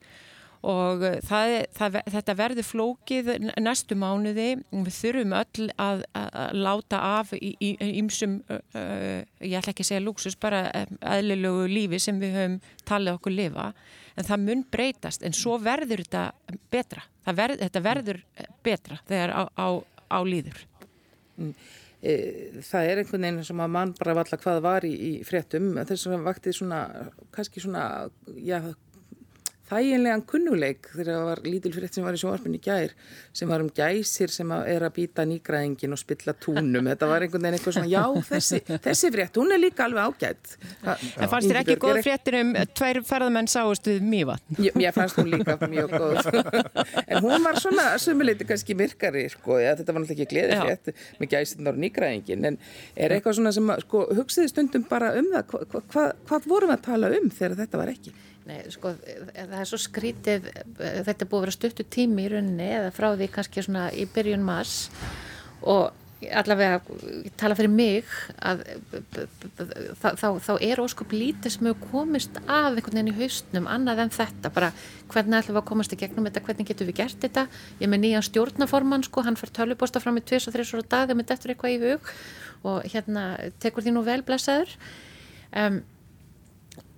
[0.66, 3.30] og uh, það, það, þetta verður flókið
[3.62, 9.86] næstu mánuði við þurfum öll að, að láta af í ymsum, uh, ég ætla ekki
[9.86, 10.64] að segja lúksus, bara
[11.00, 13.70] eðlilegu lífi sem við höfum talið okkur lifa
[14.16, 16.28] en það mun breytast en svo verður þetta
[16.72, 18.22] betra, verð, þetta verður
[18.64, 19.68] betra þegar á, á,
[20.08, 20.62] á líður.
[21.36, 21.52] Mm.
[22.06, 22.12] E,
[22.62, 26.06] það er einhvern veginn sem að mann bara valla hvað var í, í fréttum þess
[26.06, 26.80] að vaktið svona,
[27.34, 27.86] kannski svona,
[28.38, 28.60] já,
[29.70, 32.92] þæginlegan kunnuleik þegar það var lítil frétt sem var í sjóarpunni gær
[33.36, 36.86] sem var um gæsir sem að er að býta nýgræðingin og spilla túnum.
[36.92, 40.56] Þetta var einhvern veginn eitthvað svona já þessi, þessi frétt, hún er líka alveg ágætt
[40.86, 44.38] En fannst þér ekki góð fréttir um tveir ferðamenn sáust við mýva?
[44.60, 46.30] Ég fannst hún líka mjög góð.
[47.10, 51.20] En hún var svona sumuleiti kannski myrkari sko, ja, þetta var náttúrulega ekki gleði frétt
[51.20, 52.58] með gæsirnar og nýgræðingin en
[52.94, 56.40] er eitthvað svona sem sko, hugsiði stundum bara um það hvað hva, hva,
[58.46, 58.64] þegar?
[58.64, 58.94] Nei, sko,
[59.34, 63.12] það er svo skrítið, þetta er búið að vera stuttu tími í rauninni eða frá
[63.14, 64.90] því kannski svona í byrjun mars.
[65.66, 65.92] Og
[66.32, 66.80] allavega,
[67.26, 68.06] ég tala fyrir mig
[68.40, 68.62] að
[70.00, 74.06] þá, þá, þá er óskup lítið sem hefur komist af einhvern veginn í haustnum annað
[74.06, 74.70] en þetta, bara
[75.12, 77.44] hvernig ætlum við að komast í gegnum þetta, hvernig getum við gert þetta?
[77.82, 81.28] Ég með nýjan stjórnaformann, sko, hann fær tölvuposta fram í 2-3 ára dag, það með
[81.34, 82.14] þetta eitthvað í hug.
[82.66, 83.26] Og hérna
[83.62, 84.72] tekur því nú vel blessaður.
[85.52, 85.84] Um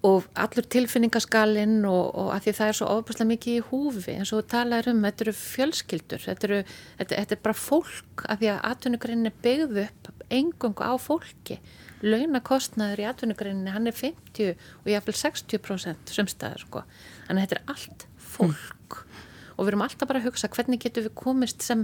[0.07, 4.31] og allur tilfinningaskalinn og, og að því það er svo ofbúslega mikið í húfi eins
[4.37, 6.61] og talaður um, þetta eru fjölskyldur þetta, eru,
[7.01, 11.59] þetta, þetta er bara fólk að því að atvinnugrinni byggðu upp engungu á fólki.
[12.05, 16.83] Launakostnaður í atvinnugrinni hann er 50 og jáfnveil 60% sumstaður sko,
[17.27, 18.75] að þetta er allt fólk.
[18.99, 19.25] Mm.
[19.59, 21.81] og við erum alltaf bara að hugsa hvernig getum við komist sem,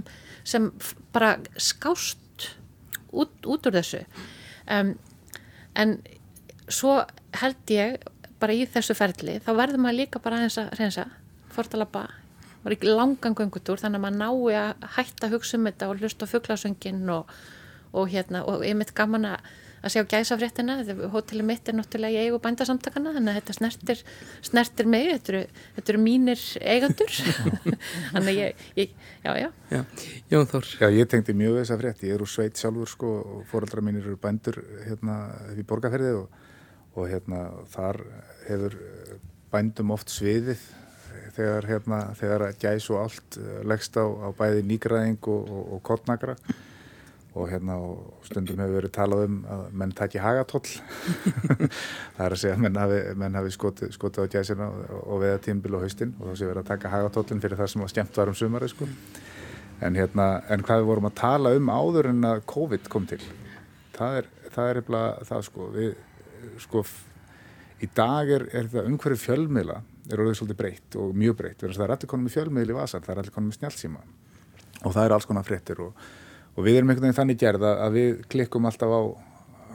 [0.47, 0.69] sem
[1.11, 2.45] bara skást
[3.11, 4.05] út, út úr þessu.
[4.71, 4.93] Um,
[5.75, 5.97] en
[6.71, 6.99] svo
[7.41, 7.99] held ég
[8.41, 11.05] bara í þessu ferli þá verður maður líka bara aðeins að reynsa
[11.55, 12.07] fortalaba,
[12.63, 16.27] var ekki langan göngutúr þannig að maður nái að hætta hugsa um þetta og hlusta
[16.27, 17.29] á fugglasöngin og,
[17.95, 19.53] og hérna og ég mitt gaman að
[19.85, 20.79] að sjá gæsafréttina,
[21.13, 23.99] hótelið mitt er náttúrulega í eigu bændasamtakana, þannig að þetta snertir,
[24.47, 25.41] snertir mig, þetta eru,
[25.75, 27.17] þetta eru mínir eigandur,
[28.15, 29.47] þannig að ég, ég, já, já.
[29.69, 29.83] Já,
[30.33, 30.71] Jón Þór.
[30.81, 33.85] Já, ég tengdi mjög þess að frétti, ég er úr sveit sjálfur sko og fóröldra
[33.85, 34.57] mínir eru bændur
[34.87, 35.19] hérna
[35.51, 36.41] við borgarferðið og,
[36.95, 38.01] og hérna þar
[38.47, 38.77] hefur
[39.51, 40.61] bændum oft sviðið
[41.35, 43.37] þegar hérna, þegar gæs og allt
[43.67, 46.37] leggst á, á bæði nýgræðing og, og, og kottnagra
[47.35, 50.63] og hérna og stundum hefur verið talað um að menn takki hagatóll
[52.15, 55.23] það er að segja að menn hafi, menn hafi skotið, skotið á gæsina og, og
[55.25, 57.91] veða tímbil og haustinn og þá sé verið að taka hagatóllin fyrir það sem var
[57.91, 58.87] skemmt var um sumari sko.
[59.83, 63.19] en hérna, en hvað við vorum að tala um áður en að COVID kom til
[63.97, 65.91] það er, það er eitthvað það sko, við,
[66.63, 66.83] sko
[67.83, 69.79] í dag er, er það umhverju fjölmiðla
[70.11, 73.03] er orðið svolítið breytt og mjög breytt það er allir konum með fjölmiðli í vasan,
[73.05, 74.05] það er allir konum með snjálfsíma
[74.85, 76.05] og það er alls konar fréttir og
[76.55, 79.01] og við erum einhvern veginn þannig gerða að við klikkum alltaf á,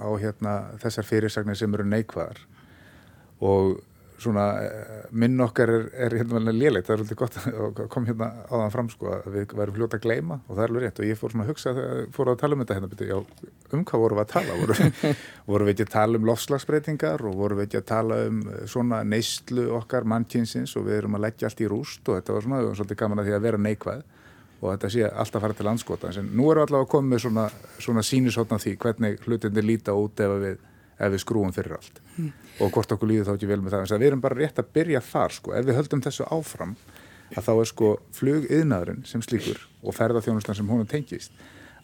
[0.01, 2.41] á hérna, þessar fyrirsagnir sem eru neikvæðar
[3.45, 3.81] og
[4.21, 8.29] svona eh, minn okkar er, er hérna léleitt, það er alltaf gott að koma hérna
[8.47, 11.01] á þann fram sko að við værum fljóta að gleima og það er alveg rétt.
[11.01, 13.19] Og ég fór svona að hugsa þegar fór að tala um þetta hérna, já,
[13.71, 14.53] um hvað vorum við að tala?
[14.61, 14.95] Vorum,
[15.51, 18.63] vorum við ekki að tala um lofslagsbreytingar og vorum við ekki að tala um eh,
[18.71, 22.49] svona neyslu okkar mannkynnsins og við erum að leggja allt í rúst og þetta var
[22.49, 24.09] svona, svolítið gaman að því að vera neikvæð
[24.61, 27.45] og þetta sé alltaf fara til landskota en nú erum við allavega komið með svona,
[27.81, 28.03] svona
[31.01, 32.31] ef við, skrúum fyrir allt mm.
[32.61, 35.03] og hvort okkur líður þá ekki vel með það við erum bara rétt að byrja
[35.11, 35.55] þar sko.
[35.57, 36.77] ef við höldum þessu áfram
[37.37, 41.37] að þá er sko flugiðnaðurinn sem slíkur og ferðarþjónustan sem hún tengist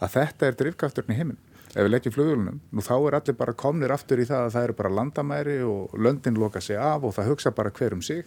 [0.03, 1.45] að þetta er drivkrafturinn í heiminn
[1.77, 4.67] ef við leggjum flugulunum, nú þá er allir bara komnir aftur í það að það
[4.67, 8.25] eru bara landamæri og löndin loka sig af og það hugsa bara hver um sig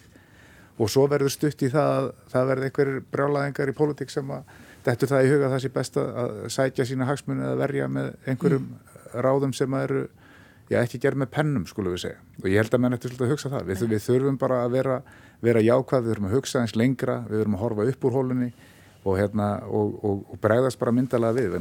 [0.79, 4.53] og svo verður stutt í það að það verður einhverjir brjálaðingar í pólitík sem að
[4.85, 8.67] þetta það í huga það sé best að sækja sína hagsmunni eða verja með einhverjum
[8.67, 9.01] mm.
[9.25, 10.05] ráðum sem eru
[10.69, 13.31] já, ekki gerð með pennum skulum við segja og ég held að menn eftir að
[13.33, 14.97] hugsa það við, við þurfum bara að vera,
[15.41, 18.51] vera jákvæð við þurfum að hugsa eins lengra, við þurfum að horfa upp úr hólunni
[19.03, 21.57] og, hérna, og, og, og bregðast bara myndalega við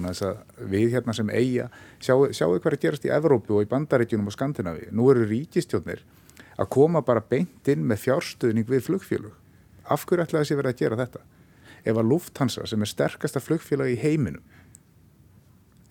[0.69, 1.69] við hérna sem eiga
[2.03, 6.03] sjáu, sjáu er gerast í Evrópu og í Bandaríkjunum og Skandinavi, nú eru ríkistjónir
[6.59, 9.35] að koma bara beint inn með fjárstuðning við flugfélug.
[9.87, 11.21] Af hverju ætlaði þessi verið að gera þetta?
[11.87, 14.43] Ef að Lufthansa sem er sterkasta flugfélag í heiminum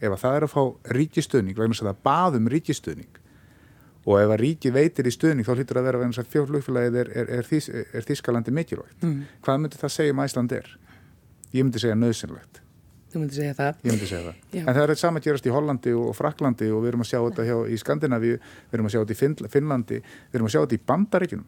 [0.02, 0.64] ef að það er að fá
[0.98, 3.24] ríkistöðning vegna sem það baðum ríkistöðning
[4.08, 7.10] og ef að ríki veitir í stöðning þá hlýtur að vera vegna sem fjárflugfélagið er,
[7.12, 9.02] er, er, þís, er Þískalandi mikilvægt.
[9.04, 9.26] Mm.
[9.44, 10.70] Hvað myndir það segja um Æsland er?
[11.52, 12.62] Ég myndi segja nöðsynlegt.
[13.12, 13.84] Þú myndi segja það.
[13.84, 14.40] Myndi segja það.
[14.62, 17.48] En það er saman gerast í Hollandi og Fraklandi og við erum að sjá þetta
[17.50, 20.60] hjá, í Skandinavíu, við erum að sjá þetta í Finn, Finnlandi, við erum að sjá
[20.62, 21.48] þetta í Bandaríkunum,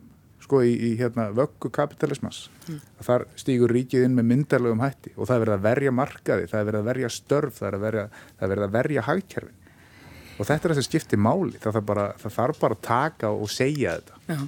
[0.50, 2.48] sko í, í hérna, vöggu kapitalismas.
[2.66, 2.82] Mm.
[3.06, 6.60] Þar stýgur ríkið inn með myndarlegum hætti og það er verið að verja markaði, það
[6.60, 9.58] er verið að verja störf, það er verið að, að, að verja hagkerfin.
[10.40, 13.52] Og þetta er þess að skipti máli, það, bara, það þarf bara að taka og
[13.52, 14.22] segja þetta.
[14.32, 14.40] Já.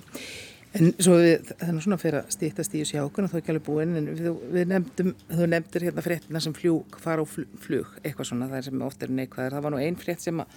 [0.80, 3.66] En svo við, þannig svona fyrir að stýttast í þessu hjákun og þá ekki alveg
[3.66, 8.30] búin, en við, við nefndum, þú nefndir hérna fréttina sem fljúk, fara á flug, eitthvað
[8.30, 9.58] svona, það er sem ofta er neikvæðir.
[9.58, 10.56] Það var nú einn frétt sem að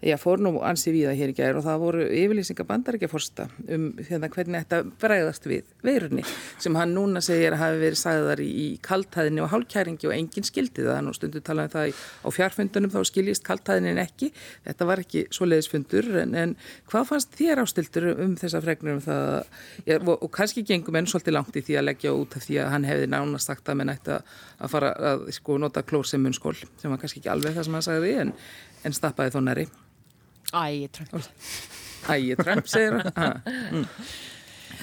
[0.00, 3.82] Já, fór nú ansi við það hér í gæri og það voru yfirlýsingar bandaríkjaforsta um
[4.00, 6.22] hérna, hvernig þetta bregðast við veirunni
[6.56, 10.86] sem hann núna segir að hafi verið sagðar í kaltæðinni og hálkæringi og enginn skildi
[10.86, 11.02] það.
[11.04, 14.30] Nú stundu talaðum það á fjárfundunum þá skiljist kaltæðinni ekki.
[14.70, 16.56] Þetta var ekki svo leiðisfundur en, en
[16.88, 19.28] hvað fannst þér ástildur um þessa fregnur um það
[19.84, 22.58] já, og, og kannski gengum enn svolítið langt í því að leggja út af því
[22.64, 26.24] að hann hefði nánast sagt að menn ætti að fara að sko, nota klór sem
[26.24, 28.34] munnskól sem var kannski ekki alveg það sem hann sagði en,
[28.88, 29.68] en stappaði þó næri.
[30.54, 31.30] Æ, Trump.
[32.10, 33.40] Æ, Trump, segir hann.
[33.70, 33.86] Mm.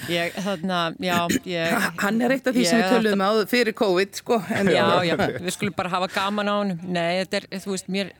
[0.08, 1.16] Ég, þarna, já
[1.48, 4.84] ég, Hann er eitt af því ég, sem við töluðum á fyrir COVID, sko Já,
[5.02, 8.12] já, við skulum bara hafa gaman á hann Nei, þetta er, þú veist, mér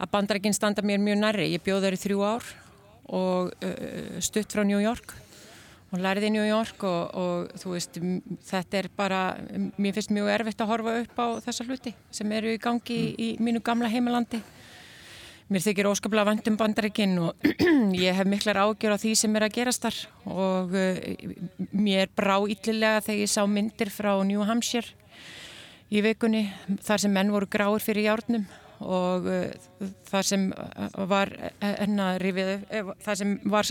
[0.00, 2.48] að bandarækinn standa mér mjög næri Ég bjóð þar í þrjú ár
[3.12, 5.14] og uh, stutt frá New York.
[5.94, 7.98] Og lærði í New York og, og þú veist,
[8.48, 9.20] þetta er bara
[9.78, 13.12] mér finnst mjög erfitt að horfa upp á þessa hluti sem eru í gangi mm.
[13.14, 14.40] í, í mínu gamla heimalandi
[15.52, 17.48] Mér þykir óskaplega vandum bandaríkinn og
[18.00, 19.98] ég hef miklar ágjör á því sem er að gerast þar.
[20.32, 20.96] Og uh,
[21.76, 24.96] mér brá yllilega þegar ég sá myndir frá New Hampshire
[25.92, 26.46] í vikunni
[26.82, 28.48] þar sem menn voru gráir fyrir hjárnum
[28.84, 30.48] og uh, þar sem
[31.12, 31.30] var
[31.60, 32.64] enna rifið,
[33.04, 33.68] þar sem var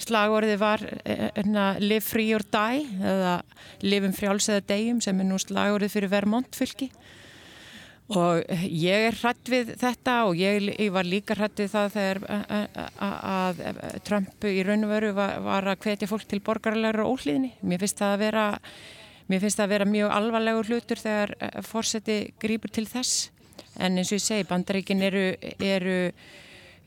[0.00, 3.36] slagorðið var enna live free or die eða
[3.84, 6.90] live um frjáls eða degjum sem er nú slagorðið fyrir Vermont fylki
[8.10, 12.20] Og ég er hrætt við þetta og ég, ég var líka hrætt við það þegar
[13.06, 13.60] að
[14.06, 17.52] Trump í raun og veru var, var að hvetja fólk til borgarlegar og óhlýðni.
[17.62, 18.46] Mér finnst það að vera,
[19.30, 21.34] það að vera mjög alvarlegur hlutur þegar
[21.68, 23.30] fórseti grýpur til þess.
[23.78, 25.26] En eins og ég segi, bandaríkin eru,
[25.62, 25.98] eru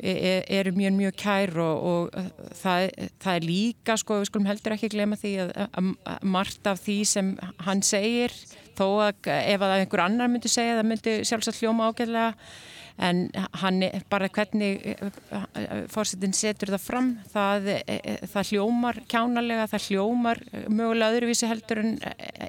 [0.02, 2.90] eru mjög mjög kær og, og það,
[3.24, 6.98] það er líka sko við skulum heldur ekki glema því að, að margt af því
[7.08, 7.34] sem
[7.68, 8.36] hann segir
[8.78, 12.30] þó að ef að einhver annar myndi segja það myndi sjálfsagt hljóma ágæðlega
[13.04, 13.24] en
[13.62, 14.84] hann bara hvernig
[15.90, 17.72] fórsetin setur það fram það,
[18.30, 21.96] það hljómar kjánalega, það hljómar mögulega öðruvísi heldur en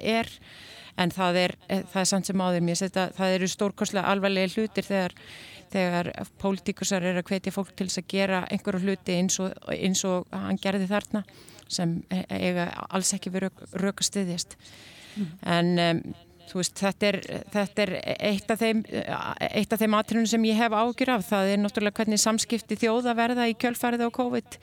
[0.03, 0.29] er
[1.01, 5.15] en það er, það er samt sem áður mér það eru stórkoslega alvarlega hlutir þegar,
[5.75, 6.11] þegar
[6.41, 10.29] pólitíkusar er að hvetja fólk til þess að gera einhverju hluti eins og, eins og
[10.33, 11.25] hann gerði þarna
[11.67, 11.97] sem
[12.29, 15.29] eiga alls ekki verið rökastiðjast mm.
[15.55, 16.01] en um,
[16.45, 17.21] þú veist þetta er,
[17.53, 17.93] þetta er
[18.29, 22.77] eitt af þeim, þeim atriðunum sem ég hef ágjur af, það er náttúrulega hvernig samskipti
[22.83, 24.59] þjóða verða í kjölfarið á COVID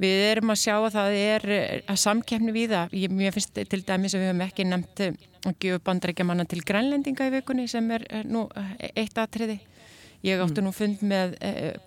[0.00, 1.44] Við erum að sjá að það er
[1.84, 2.94] að samkefni við það.
[2.96, 7.26] Ég, mér finnst til dæmis að við höfum ekki nefnt að gefa bandrækjamanna til grænlendinga
[7.28, 8.46] í vikunni sem er nú
[8.94, 9.58] eitt atriði.
[10.26, 11.36] Ég áttu nú fund með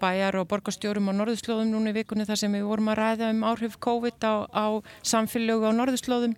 [0.02, 3.44] bæjar og borgastjórum á norðurslóðum núna í vikunni þar sem við vorum að ræða um
[3.46, 4.66] áhrif COVID á, á
[5.06, 6.34] samfélögu á norðurslóðum.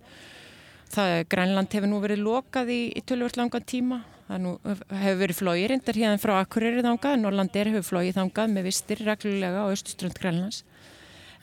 [0.91, 4.01] Það Grænland hefur nú verið lokað í, í tölvört langan tíma.
[4.27, 7.19] Það nú hefur verið flóið reyndar hérna frá Akureyri þangað.
[7.21, 10.65] Norrlandir hefur flóið þangað með vistir reglulega á östuströnd Grænlands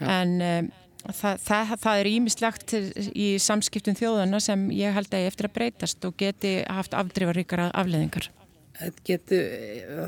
[0.03, 0.69] en um,
[1.07, 2.77] það, það, það er ímislegt
[3.13, 7.71] í samskiptum þjóðana sem ég held að ég eftir að breytast og geti haft afdrifaríkara
[7.71, 8.31] afleðingar.
[8.73, 9.43] Það getur,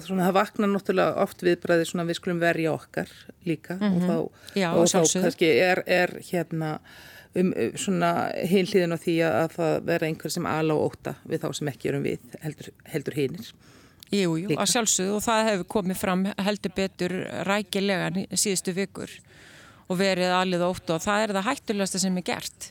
[0.03, 3.11] svona það vaknar náttúrulega oft viðbræði svona við skulum verja okkar
[3.45, 3.97] líka mm -hmm.
[3.97, 6.79] og þá, Já, og þá kannski er, er hérna
[7.35, 11.49] um svona heilíðin á því að það vera einhver sem ala og óta við þá
[11.59, 13.53] sem ekki erum við heldur, heldur hinnir.
[14.15, 17.15] Jú, jú, að sjálfsögðu og það hefur komið fram heldur betur
[17.49, 19.11] rækilega síðustu vikur
[19.89, 22.71] og verið alið ótt og það er það hættulegasta sem er gert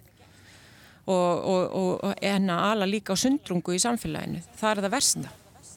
[1.03, 5.33] og, og, og en að ala líka á sundrungu í samfélaginu, það er það versta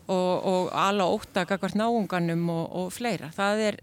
[0.07, 3.33] og, og ala ótt að kakvart náunganum og fleira.
[3.35, 3.81] Það er,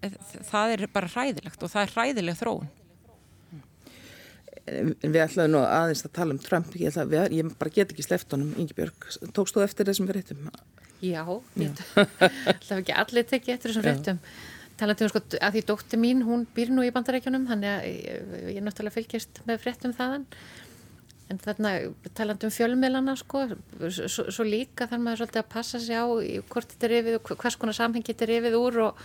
[0.50, 2.72] það er bara hræðilegt og það er hræðileg þróun.
[4.64, 7.92] En við ætlaðum nú aðeins að tala um Trump, ég, ætla, við, ég bara get
[7.92, 10.46] ekki sleft honum, Ingi Björg, tókst þú eftir þessum fréttum?
[11.04, 11.26] Já,
[11.60, 11.82] ég
[12.54, 14.22] ætla ekki allir tekið eftir þessum fréttum.
[14.80, 18.62] Talandum sko að því dótti mín, hún býr nú í bandarækjunum, þannig að ég, ég
[18.62, 20.24] er náttúrulega fylgjast með fréttum þaðan.
[21.34, 21.74] En þarna
[22.14, 23.48] talandum fjölmiðlana sko,
[23.90, 27.32] svo, svo líka þarf maður svolítið að passa sig á hvort þetta er yfir og
[27.42, 29.00] hvers konar samhengi þetta er yfir úr og,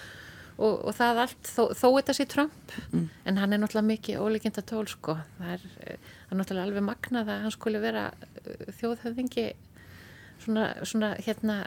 [0.59, 2.75] og, og það allt, þó, þó þetta sé Trump.
[2.93, 3.07] Mm.
[3.25, 5.17] En hann er náttúrulega mikið ólíkjönda tól sko.
[5.39, 8.05] Það er, það er náttúrulega alveg magnað að hann skuli vera
[8.83, 9.47] þjóðhöfðingi
[10.45, 11.63] svona, svona hérna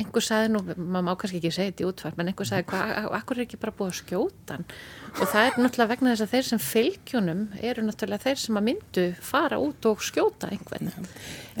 [0.00, 2.92] einhver saði nú, maður má kannski ekki segja þetta í útvarp, en einhver saði hvað,
[3.18, 4.66] akkur er ekki bara búið að skjóta hann?
[5.10, 8.66] Og það er náttúrulega vegna þess að þeir sem fylgjónum eru náttúrulega þeir sem að
[8.68, 10.92] myndu fara út og skjóta einhvern.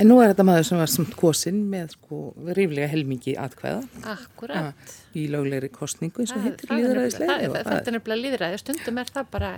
[0.00, 2.20] En nú er þetta maður sem var samt kosin með sko
[2.56, 3.82] ríflega helmingi atkvæða.
[4.14, 4.94] Akkurat.
[5.18, 9.52] Í löglegri kostningu eins og hittir líðræðislega Þetta er nefnilega líðræði, stundum er það bara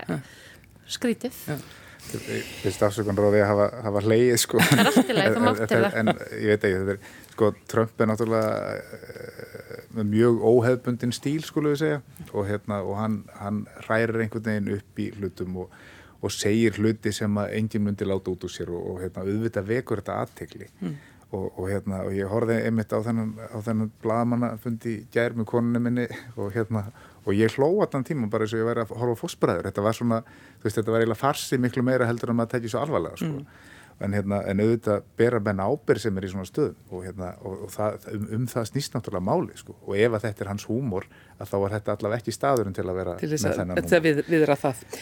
[0.90, 1.36] skrítið.
[1.46, 1.56] Já.
[2.02, 4.58] Fyrst afsökun ráði að hafa, hafa leið sko.
[4.58, 5.98] Það er alltaf leið, þú máttir það.
[6.00, 11.40] En ég veit ekki, þetta er, sko, Trump er náttúrulega uh, með mjög óheðbundin stíl,
[11.46, 15.78] skulum við segja, og, hérna, og hann, hann rærir einhvern veginn upp í hlutum og,
[16.22, 19.72] og segir hluti sem að enginn myndi láta út úr sér og, og hérna, auðvitað
[19.72, 20.70] vekur þetta aðtegli.
[20.82, 21.00] Mm.
[21.32, 23.30] Og hérna, og ég horfið einmitt á þennan,
[23.64, 26.04] þennan bladamannafundi gær með konunni minni
[26.36, 26.90] og hérna
[27.22, 29.96] og ég hlóða þann tíma bara eins og ég væri að horfa fósbræður þetta var
[29.96, 30.18] svona,
[30.58, 33.30] þú veist, þetta var eiginlega farsi miklu meira heldur en maður tekið svo alvarlega sko.
[33.30, 33.70] mm.
[34.02, 36.78] En, hérna, en auðvitað bera menn ábyrg sem er í svona stöðum.
[36.90, 39.76] Og, hérna, og, og það, um, um það snýst náttúrulega máli sko.
[39.86, 42.86] og ef að þetta er hans húmor að þá er þetta allavega ekki staðurinn til
[42.86, 44.04] að vera til með þennan húmor.
[44.08, 44.48] við, við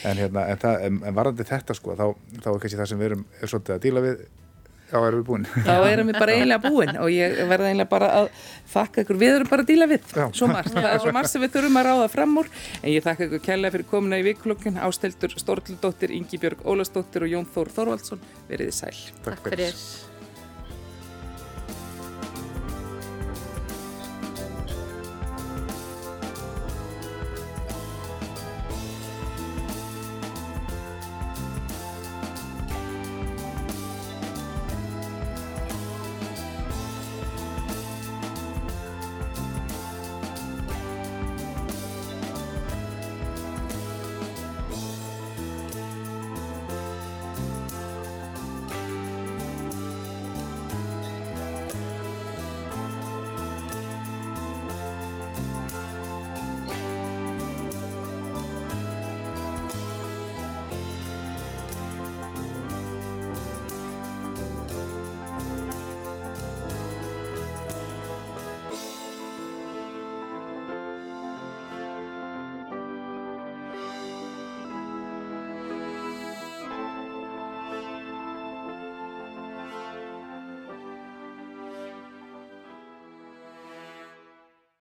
[0.04, 2.06] en, hérna, en, það, en varandi þetta sko, þá,
[2.40, 4.22] þá er kannski það sem við erum er svolítið að díla við
[4.90, 5.46] Já, erum við búin.
[5.66, 8.28] Þá erum við bara eiginlega búin og ég verða eiginlega bara að
[8.74, 10.74] þakka ykkur, við erum bara að díla við, svo margt.
[10.74, 13.44] Það er svo margt sem við þurfum að ráða fram úr en ég þakka ykkur
[13.46, 18.22] kærlega fyrir komuna í vikklokkin, ásteltur Storldóttir, Ingi Björg Ólastóttir og Jón Þór Þorvaldsson.
[18.50, 18.94] Veriði sæl.
[19.26, 19.76] Takk fyrir.